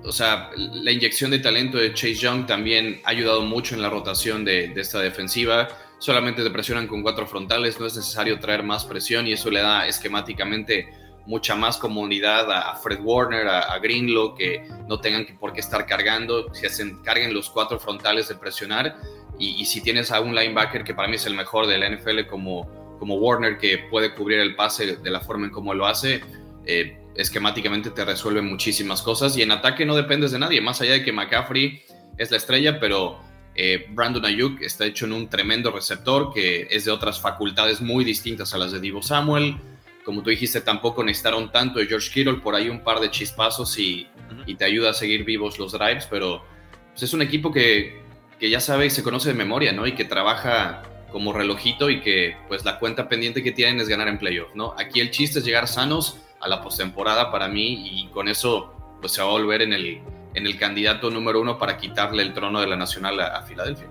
o 0.08 0.12
sea, 0.12 0.50
la 0.56 0.92
inyección 0.92 1.32
de 1.32 1.40
talento 1.40 1.78
de 1.78 1.94
Chase 1.94 2.16
Young 2.16 2.46
también 2.46 3.02
ha 3.04 3.10
ayudado 3.10 3.42
mucho 3.42 3.76
en 3.76 3.82
la 3.82 3.90
rotación 3.90 4.46
de, 4.46 4.70
de 4.70 4.82
esta 4.82 5.00
defensiva. 5.00 5.68
Solamente 6.00 6.44
te 6.44 6.50
presionan 6.50 6.88
con 6.88 7.02
cuatro 7.02 7.28
frontales, 7.28 7.80
no 7.80 7.86
es 7.86 7.96
necesario 7.96 8.40
traer 8.40 8.64
más 8.64 8.86
presión 8.86 9.28
y 9.28 9.34
eso 9.34 9.50
le 9.52 9.62
da 9.62 9.88
esquemáticamente 9.88 10.90
mucha 11.26 11.56
más 11.56 11.78
comunidad 11.78 12.50
a, 12.52 12.76
Fred 12.76 13.00
Warner, 13.02 13.48
a, 13.48 13.60
a, 13.74 13.80
Greenlow, 13.80 14.34
que 14.34 14.66
no 14.88 15.00
tengan 15.00 15.26
por 15.40 15.52
qué 15.52 15.60
estar 15.60 15.86
cargando, 15.86 16.50
que 16.52 16.70
se 16.70 16.84
encarguen 16.84 17.34
los 17.34 17.50
cuatro 17.50 17.80
frontales 17.80 18.30
de 18.30 18.36
presionar 18.36 18.96
y, 19.40 19.66
si 19.66 19.82
tienes 19.82 20.12
a 20.12 20.20
un 20.20 20.34
linebacker 20.34 20.84
que 20.84 20.96
para 20.96 21.08
mí 21.08 21.16
es 21.16 21.26
el 21.26 21.36
mejor 21.36 21.68
de 21.68 21.78
la 21.78 21.90
NFL 21.90 22.26
como, 22.28 22.98
como 22.98 23.16
Warner, 23.16 23.58
que 23.58 23.78
puede 23.90 24.14
cubrir 24.16 24.40
el 24.40 24.56
pase 24.56 24.98
de 24.98 25.12
la 25.12 25.20
forma 25.20 25.46
en 25.46 25.52
cómo 25.52 25.74
lo 25.74 25.86
hace, 25.86 26.22
eh, 26.66 26.98
esquemáticamente 27.18 27.90
te 27.90 28.06
resuelve 28.06 28.42
muchísimas 28.42 29.02
cosas. 29.02 29.36
Y 29.38 29.42
en 29.42 29.52
ataque 29.52 29.86
no 29.86 29.96
dependes 29.96 30.32
de 30.32 30.40
nadie, 30.40 30.62
más 30.62 30.80
allá 30.82 30.94
de 30.94 31.04
que 31.04 31.12
McCaffrey 31.12 31.82
es 32.18 32.32
la 32.32 32.38
estrella, 32.38 32.80
pero 32.80 33.20
eh, 33.56 33.88
Brandon 33.90 34.24
Ayuk 34.24 34.62
está 34.62 34.86
hecho 34.86 35.06
en 35.06 35.14
un 35.14 35.28
tremendo 35.28 35.72
receptor 35.72 36.32
que 36.34 36.68
es 36.70 36.86
de 36.86 36.92
otras 36.92 37.20
facultades 37.20 37.82
muy 37.82 38.06
distintas 38.06 38.54
a 38.54 38.58
las 38.58 38.72
de 38.72 38.80
Divo 38.80 39.02
Samuel. 39.02 39.58
Como 40.06 40.24
tú 40.24 40.30
dijiste, 40.30 40.62
tampoco 40.62 41.04
necesitaron 41.04 41.52
tanto 41.52 41.80
de 41.80 41.88
George 41.88 42.12
Kittle, 42.14 42.36
por 42.36 42.56
ahí 42.56 42.70
un 42.70 42.84
par 42.84 43.00
de 43.00 43.12
chispazos 43.12 43.78
y, 43.78 44.08
y 44.46 44.56
te 44.56 44.64
ayuda 44.64 44.92
a 44.92 44.94
seguir 44.94 45.26
vivos 45.26 45.60
los 45.60 45.74
drives, 45.74 46.08
pero 46.10 46.46
pues, 46.92 47.04
es 47.04 47.14
un 47.14 47.22
equipo 47.22 47.52
que, 47.52 48.00
que 48.40 48.50
ya 48.50 48.62
sabe 48.62 48.86
y 48.86 48.90
se 48.90 49.04
conoce 49.04 49.30
de 49.30 49.36
memoria, 49.36 49.74
¿no? 49.74 49.86
Y 49.86 49.94
que 49.94 50.06
trabaja 50.06 50.84
como 51.12 51.34
relojito 51.34 51.90
y 51.90 52.00
que 52.02 52.38
pues 52.48 52.64
la 52.64 52.80
cuenta 52.80 53.10
pendiente 53.10 53.42
que 53.42 53.52
tienen 53.52 53.82
es 53.82 53.88
ganar 53.88 54.08
en 54.08 54.20
playoff, 54.20 54.50
¿no? 54.56 54.76
Aquí 54.78 55.00
el 55.00 55.12
chiste 55.12 55.40
es 55.40 55.46
llegar 55.46 55.68
sanos 55.68 56.20
a 56.40 56.48
la 56.48 56.62
postemporada 56.62 57.32
para 57.32 57.48
mí 57.48 58.02
y 58.02 58.08
con 58.10 58.28
eso 58.28 58.74
pues 59.02 59.14
se 59.14 59.22
va 59.22 59.28
a 59.28 59.32
volver 59.32 59.62
en 59.62 59.74
el, 59.74 60.02
en 60.34 60.46
el 60.46 60.58
candidato 60.58 61.10
número 61.10 61.42
uno 61.42 61.58
para 61.58 61.78
quitarle 61.78 62.24
el 62.24 62.34
trono 62.34 62.60
de 62.62 62.68
la 62.68 62.76
Nacional 62.76 63.20
a, 63.20 63.28
a 63.38 63.42
Filadelfia. 63.44 63.88